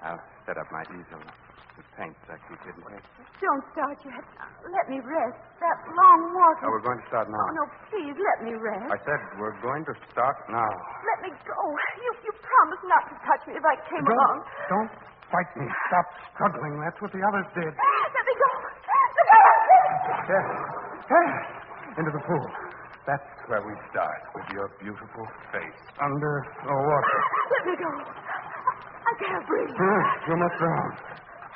I'll 0.04 0.24
set 0.46 0.58
up 0.58 0.68
my 0.72 0.84
easel 0.94 1.24
with 1.80 1.88
paints 1.96 2.20
I 2.28 2.36
keep 2.52 2.60
hidden 2.68 2.84
here. 2.92 3.00
Don't 3.39 3.63
start 3.72 3.96
yet. 4.04 4.20
Let 4.68 4.86
me 4.92 5.00
rest. 5.00 5.39
That 5.63 5.80
long 5.96 6.36
walk. 6.36 6.60
Oh, 6.60 6.76
we're 6.76 6.84
going 6.84 7.00
to 7.00 7.08
start 7.08 7.32
now. 7.32 7.39
Oh, 7.39 7.56
no, 7.56 7.63
please, 7.88 8.15
let 8.20 8.38
me 8.44 8.52
rest. 8.60 8.92
I 8.92 9.00
said 9.08 9.20
we're 9.39 9.56
going 9.63 9.88
to 9.88 9.96
start 10.12 10.36
now. 10.52 10.68
Let 11.08 11.20
me 11.24 11.32
go. 11.48 11.60
You, 12.04 12.12
you 12.28 12.32
promised 12.36 12.84
not 12.84 13.04
to 13.08 13.15
touch 13.24 13.42
me 13.48 13.56
if 13.56 13.63
I 13.63 13.80
came 13.88 14.04
Don't, 14.04 14.12
along. 14.12 14.38
don't 14.68 14.92
fight 15.32 15.48
me. 15.56 15.72
Stop 15.88 16.08
struggling. 16.36 16.76
That's 16.84 17.00
what 17.00 17.15
the 17.15 17.24
others 17.24 17.48
did. 17.56 17.72
Let 17.72 18.24
me 18.28 18.36
go. 18.36 18.50
Let 18.60 19.12
me 19.15 19.24
go. 19.24 19.39
Yes. 20.28 20.46
Yes. 21.08 21.32
Into 21.96 22.12
the 22.12 22.24
pool. 22.28 22.46
That's 23.08 23.26
where 23.48 23.63
we 23.63 23.74
start, 23.89 24.20
with 24.36 24.46
your 24.52 24.68
beautiful 24.84 25.26
face 25.56 25.80
under 26.04 26.44
the 26.62 26.76
water. 26.76 27.15
Let 27.56 27.63
me 27.72 27.76
go. 27.80 27.92
I 28.04 29.13
can't 29.18 29.44
breathe. 29.48 29.74
Hmm, 29.74 30.04
you 30.30 30.36
must 30.38 30.56
drown. 30.62 30.92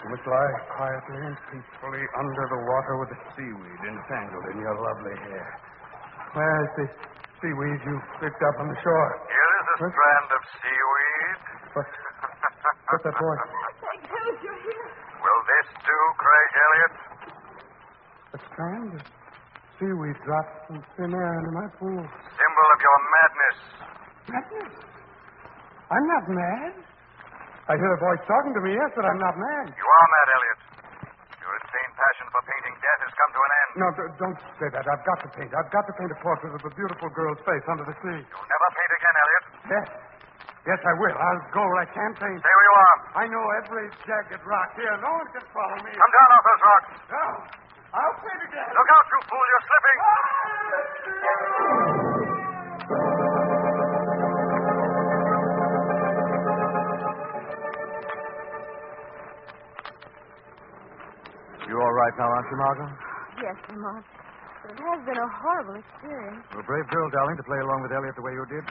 You 0.04 0.12
must 0.12 0.28
lie 0.28 0.54
quietly 0.76 1.16
and 1.32 1.38
peacefully 1.48 2.04
under 2.20 2.44
the 2.52 2.60
water 2.68 2.94
with 3.00 3.10
the 3.16 3.20
seaweed 3.40 3.80
entangled 3.88 4.46
in 4.52 4.60
your 4.60 4.76
lovely 4.76 5.16
hair. 5.32 5.48
Where's 6.36 6.72
the 6.76 6.86
seaweed 7.40 7.80
you 7.88 7.96
picked 8.20 8.44
up 8.44 8.56
on 8.60 8.68
the 8.68 8.80
shore? 8.84 9.12
Here 9.32 9.52
is 9.64 9.66
a 9.72 9.78
strand 9.80 10.28
of 10.36 10.42
seaweed. 10.60 11.40
What? 11.72 11.88
What's 12.92 13.04
that 13.08 13.16
boy? 13.16 13.36
Thank 13.80 14.04
heavens 14.12 14.40
you're 14.44 14.62
here. 14.68 14.88
Will 15.24 15.42
this 15.48 15.68
do, 15.88 15.98
Craig 16.20 16.52
Elliott? 16.68 16.96
A 18.36 18.40
strand 18.52 18.90
of 19.00 19.04
seaweed 19.80 20.18
dropped 20.28 20.68
from 20.68 20.78
thin 21.00 21.16
air 21.16 21.34
into 21.40 21.52
my 21.56 21.68
pool. 21.80 22.04
Symbol 22.04 22.68
of 22.76 22.80
your 22.84 23.00
madness. 23.08 23.58
Madness? 24.36 24.74
I'm 25.96 26.06
not 26.12 26.24
mad. 26.28 26.74
I 27.64 27.74
hear 27.80 27.92
a 27.96 28.00
voice 28.02 28.20
talking 28.28 28.54
to 28.54 28.62
me, 28.62 28.76
yes, 28.76 28.92
but 28.92 29.08
I'm 29.08 29.20
not 29.24 29.36
mad. 29.40 29.66
You 29.72 29.88
are 29.88 30.08
mad, 30.12 30.28
Elliott. 30.36 30.60
Your 31.40 31.54
insane 31.64 31.92
passion 31.96 32.26
for 32.32 32.42
painting 32.44 32.76
death 32.84 33.02
has 33.08 33.14
come 33.16 33.32
to 33.32 33.40
an 33.40 33.52
end. 33.56 33.70
No, 33.80 33.88
d- 33.96 34.12
don't 34.20 34.38
say 34.60 34.68
that. 34.76 34.84
I've 34.84 35.06
got 35.08 35.20
to 35.24 35.30
paint. 35.32 35.52
I've 35.56 35.72
got 35.72 35.84
to 35.88 35.94
paint 35.96 36.12
a 36.12 36.20
portrait 36.20 36.52
of 36.56 36.62
the 36.64 36.74
beautiful 36.76 37.08
girl's 37.16 37.40
face 37.48 37.64
under 37.72 37.88
the 37.88 37.96
sea. 38.04 38.20
You'll 38.20 38.50
never 38.52 38.68
paint 38.76 38.92
again, 39.00 39.16
Elliott. 39.24 39.46
Yes. 39.72 39.88
Yes, 40.64 40.80
I 40.88 40.94
will. 40.96 41.16
I'll 41.16 41.44
go 41.56 41.64
where 41.64 41.84
I 41.84 41.88
can't 41.92 42.16
paint. 42.20 42.40
Stay 42.40 42.52
where 42.56 42.68
you 42.68 42.76
are. 42.80 42.98
I 43.20 43.26
know 43.32 43.44
every 43.64 43.86
jagged 44.08 44.44
rock 44.48 44.70
here. 44.80 44.96
No 45.04 45.12
one 45.12 45.28
can 45.36 45.44
follow 45.52 45.76
me. 45.84 45.92
Come 45.92 46.14
down 46.20 46.30
off 46.36 46.44
those 46.48 46.64
rocks. 46.68 46.88
No. 47.12 47.26
I'll 47.96 48.18
paint 48.24 48.42
again. 48.48 48.70
Look 48.76 48.90
out, 48.92 49.06
you 49.12 49.20
fool. 49.28 49.46
You're 49.52 49.66
slipping. 49.68 49.98
You 51.04 51.33
now, 62.18 62.28
aren't 62.30 62.50
you, 62.50 62.58
Margot? 62.58 62.90
Yes, 63.42 63.58
Lamont. 63.70 64.06
But 64.64 64.72
it 64.76 64.80
has 64.80 65.00
been 65.04 65.20
a 65.20 65.30
horrible 65.44 65.76
experience. 65.76 66.44
You're 66.54 66.64
a 66.64 66.70
brave 66.70 66.88
girl, 66.88 67.08
darling, 67.12 67.36
to 67.38 67.46
play 67.46 67.60
along 67.60 67.84
with 67.84 67.92
Elliott 67.92 68.16
the 68.16 68.24
way 68.24 68.32
you 68.32 68.46
did. 68.48 68.64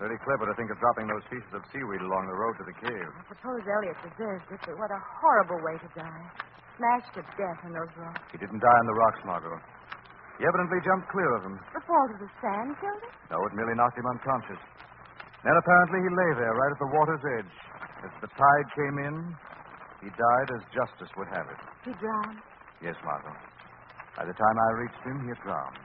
Very 0.00 0.16
clever 0.24 0.48
to 0.48 0.54
think 0.56 0.72
of 0.72 0.80
dropping 0.80 1.06
those 1.12 1.22
pieces 1.28 1.52
of 1.52 1.60
seaweed 1.70 2.00
along 2.00 2.24
the 2.26 2.34
road 2.40 2.56
to 2.56 2.64
the 2.64 2.76
cave. 2.80 3.10
I 3.20 3.24
suppose 3.28 3.60
Elliott 3.68 4.00
deserves 4.00 4.46
it, 4.48 4.60
but 4.64 4.74
what 4.80 4.88
a 4.90 4.98
horrible 5.20 5.60
way 5.60 5.76
to 5.76 5.88
die. 5.92 6.24
Smashed 6.80 7.12
to 7.20 7.22
death 7.36 7.60
in 7.68 7.76
those 7.76 7.92
rocks. 8.00 8.24
He 8.32 8.40
didn't 8.40 8.64
die 8.64 8.78
in 8.80 8.86
the 8.88 8.96
rocks, 8.96 9.20
Margot. 9.28 9.60
He 10.40 10.48
evidently 10.48 10.80
jumped 10.80 11.04
clear 11.12 11.28
of 11.36 11.44
them. 11.44 11.60
The 11.76 11.84
fall 11.84 12.08
of 12.08 12.16
the 12.16 12.30
sand 12.40 12.72
killed 12.80 13.02
him? 13.04 13.12
No, 13.28 13.44
it 13.44 13.52
merely 13.52 13.76
knocked 13.76 14.00
him 14.00 14.08
unconscious. 14.08 14.56
Then 15.44 15.52
apparently 15.52 16.00
he 16.00 16.08
lay 16.08 16.30
there, 16.40 16.54
right 16.56 16.72
at 16.72 16.80
the 16.80 16.90
water's 16.96 17.24
edge. 17.36 17.54
As 18.08 18.12
the 18.24 18.30
tide 18.32 18.66
came 18.72 18.96
in, 19.04 19.14
he 20.00 20.08
died 20.16 20.48
as 20.56 20.64
justice 20.72 21.12
would 21.20 21.28
have 21.28 21.44
it. 21.52 21.60
He 21.84 21.92
drowned. 22.00 22.40
Yes, 22.82 22.96
Margot. 23.04 23.36
By 24.16 24.24
the 24.24 24.32
time 24.32 24.56
I 24.58 24.70
reached 24.80 25.02
him, 25.04 25.20
he 25.22 25.28
had 25.28 25.40
drowned. 25.44 25.76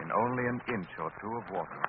In 0.00 0.12
only 0.12 0.46
an 0.46 0.60
inch 0.72 0.90
or 0.98 1.10
two 1.20 1.32
of 1.36 1.44
water. 1.50 1.82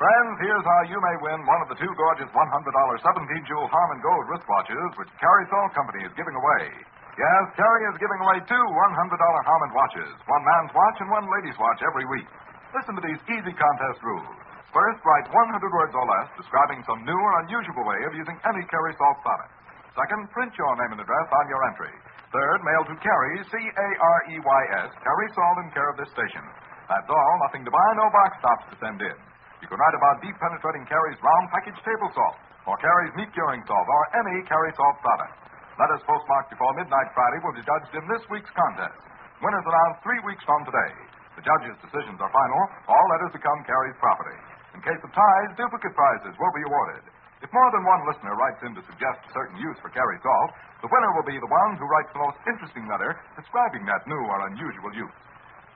Friends, 0.00 0.34
here's 0.40 0.64
how 0.64 0.82
you 0.88 0.96
may 0.96 1.16
win 1.20 1.44
one 1.44 1.60
of 1.60 1.68
the 1.68 1.76
two 1.76 1.92
gorgeous 1.96 2.28
$100 2.32 2.32
17 2.32 3.48
jewel 3.48 3.68
Harmon 3.68 4.00
Gold 4.00 4.24
wristwatches 4.32 4.90
which 4.96 5.12
Carey 5.20 5.44
Salt 5.52 5.76
Company 5.76 6.04
is 6.08 6.12
giving 6.16 6.34
away. 6.34 6.72
Yes, 7.14 7.44
Carey 7.54 7.82
is 7.94 8.02
giving 8.02 8.18
away 8.26 8.42
two 8.42 8.58
$100 8.58 9.46
Harmon 9.46 9.70
watches, 9.70 10.10
one 10.26 10.42
man's 10.42 10.74
watch 10.74 10.98
and 10.98 11.10
one 11.14 11.26
lady's 11.30 11.54
watch 11.62 11.78
every 11.86 12.02
week. 12.10 12.26
Listen 12.74 12.98
to 12.98 13.04
these 13.06 13.22
easy 13.30 13.54
contest 13.54 14.02
rules. 14.02 14.34
First, 14.74 14.98
write 15.06 15.30
100 15.30 15.62
words 15.62 15.94
or 15.94 16.02
less 16.10 16.26
describing 16.34 16.82
some 16.82 17.06
new 17.06 17.14
or 17.14 17.32
unusual 17.46 17.86
way 17.86 18.00
of 18.10 18.18
using 18.18 18.34
any 18.50 18.66
Carey 18.66 18.98
Salt 18.98 19.22
product. 19.22 19.54
Second, 19.94 20.26
print 20.34 20.50
your 20.58 20.74
name 20.74 20.98
and 20.98 21.06
address 21.06 21.28
on 21.30 21.46
your 21.46 21.62
entry. 21.70 21.94
Third, 22.34 22.58
mail 22.66 22.82
to 22.82 22.98
Carey, 22.98 23.46
C-A-R-E-Y-S, 23.46 24.90
Carey 24.98 25.28
Salt 25.38 25.56
in 25.62 25.70
care 25.70 25.86
of 25.94 25.96
this 26.02 26.10
station. 26.10 26.42
That's 26.90 27.06
all, 27.06 27.34
nothing 27.46 27.62
to 27.62 27.70
buy, 27.70 27.88
no 27.94 28.10
box 28.10 28.42
tops 28.42 28.66
to 28.74 28.76
send 28.82 28.98
in. 28.98 29.18
You 29.62 29.70
can 29.70 29.78
write 29.78 29.94
about 29.94 30.18
deep 30.18 30.34
penetrating 30.42 30.82
Carey's 30.90 31.22
round 31.22 31.46
package 31.54 31.78
table 31.86 32.10
salt, 32.10 32.42
or 32.66 32.74
Carey's 32.82 33.14
meat 33.14 33.30
curing 33.38 33.62
salt, 33.70 33.86
or 33.86 34.02
any 34.18 34.42
Carey 34.50 34.74
Salt 34.74 34.98
product. 34.98 35.53
Letters 35.74 36.06
postmarked 36.06 36.54
before 36.54 36.70
midnight 36.78 37.10
Friday 37.18 37.42
will 37.42 37.56
be 37.58 37.66
judged 37.66 37.90
in 37.98 38.04
this 38.06 38.22
week's 38.30 38.50
contest. 38.54 38.94
Winners 39.42 39.66
announced 39.66 40.06
three 40.06 40.22
weeks 40.22 40.46
from 40.46 40.62
today. 40.62 40.92
The 41.34 41.42
judges' 41.42 41.74
decisions 41.82 42.22
are 42.22 42.30
final. 42.30 42.62
All 42.86 43.06
letters 43.10 43.34
become 43.34 43.58
Carey's 43.66 43.98
property. 43.98 44.38
In 44.78 44.80
case 44.86 45.02
of 45.02 45.10
ties, 45.10 45.50
duplicate 45.58 45.94
prizes 45.98 46.38
will 46.38 46.54
be 46.54 46.62
awarded. 46.62 47.02
If 47.42 47.50
more 47.50 47.70
than 47.74 47.82
one 47.82 48.06
listener 48.06 48.38
writes 48.38 48.62
in 48.62 48.72
to 48.78 48.86
suggest 48.86 49.18
a 49.26 49.34
certain 49.34 49.58
use 49.58 49.74
for 49.82 49.90
Carey 49.90 50.16
Salt, 50.22 50.54
the 50.80 50.88
winner 50.88 51.10
will 51.18 51.26
be 51.26 51.42
the 51.42 51.50
one 51.50 51.74
who 51.74 51.90
writes 51.90 52.08
the 52.14 52.22
most 52.22 52.38
interesting 52.46 52.86
letter 52.86 53.18
describing 53.34 53.82
that 53.84 54.06
new 54.06 54.22
or 54.30 54.46
unusual 54.46 54.94
use. 54.94 55.18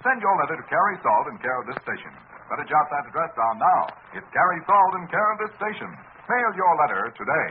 Send 0.06 0.22
your 0.22 0.38
letter 0.38 0.56
to 0.62 0.66
Carey 0.70 0.96
Salt 1.02 1.26
in 1.26 1.42
care 1.42 1.58
of 1.58 1.66
this 1.66 1.82
station. 1.82 2.14
Better 2.46 2.64
jot 2.70 2.86
that 2.94 3.10
address 3.10 3.34
down 3.34 3.58
now. 3.58 3.82
It's 4.14 4.30
Carey 4.30 4.62
Salt 4.62 4.94
in 4.94 5.10
care 5.10 5.28
of 5.34 5.38
this 5.42 5.52
station. 5.58 5.90
Mail 6.30 6.50
your 6.54 6.72
letter 6.86 7.02
today. 7.18 7.50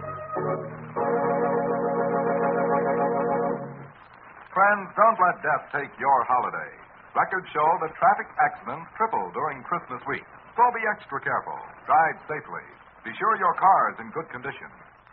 Friends, 4.51 4.89
don't 4.97 5.19
let 5.21 5.37
death 5.45 5.69
take 5.69 5.93
your 6.01 6.19
holiday. 6.25 6.71
Records 7.13 7.45
show 7.53 7.69
that 7.85 7.93
traffic 7.93 8.25
accidents 8.41 8.89
triple 8.97 9.29
during 9.37 9.61
Christmas 9.69 10.01
week. 10.09 10.25
So 10.57 10.63
be 10.73 10.81
extra 10.89 11.21
careful. 11.21 11.59
Drive 11.85 12.17
safely. 12.25 12.65
Be 13.05 13.13
sure 13.21 13.37
your 13.37 13.53
car 13.61 13.93
is 13.93 14.01
in 14.01 14.09
good 14.11 14.27
condition. 14.33 14.67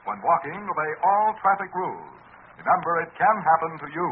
When 0.09 0.17
walking, 0.25 0.57
obey 0.57 0.91
all 1.05 1.37
traffic 1.45 1.69
rules. 1.77 2.17
Remember, 2.57 3.05
it 3.05 3.13
can 3.15 3.37
happen 3.45 3.73
to 3.85 3.89
you. 3.93 4.09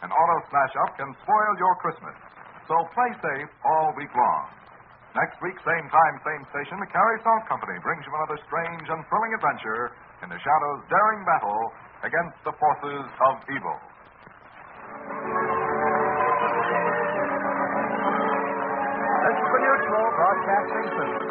An 0.00 0.10
auto 0.10 0.36
smash 0.48 0.74
up 0.80 0.96
can 0.96 1.12
spoil 1.22 1.52
your 1.60 1.74
Christmas. 1.84 2.16
So 2.66 2.74
play 2.96 3.12
safe 3.20 3.50
all 3.68 3.92
week 3.94 4.10
long. 4.16 4.48
Next 5.14 5.38
week, 5.38 5.54
same 5.62 5.86
time, 5.94 6.14
same 6.26 6.42
station, 6.50 6.80
the 6.82 6.90
Carey 6.90 7.18
Salt 7.22 7.46
Company 7.46 7.78
brings 7.86 8.02
you 8.02 8.10
another 8.18 8.34
strange 8.50 8.86
and 8.90 8.98
thrilling 9.06 9.32
adventure 9.38 9.94
in 10.24 10.30
the 10.30 10.40
Shadow's 10.40 10.80
daring 10.88 11.22
battle 11.28 11.68
against 12.00 12.32
the 12.48 12.52
forces 12.56 13.04
of 13.28 13.34
evil. 13.52 13.76
this 19.20 19.36
is 19.36 19.48
the 19.52 19.60
Mutual 19.60 20.06
Broadcasting 20.16 20.86
System. 20.96 21.23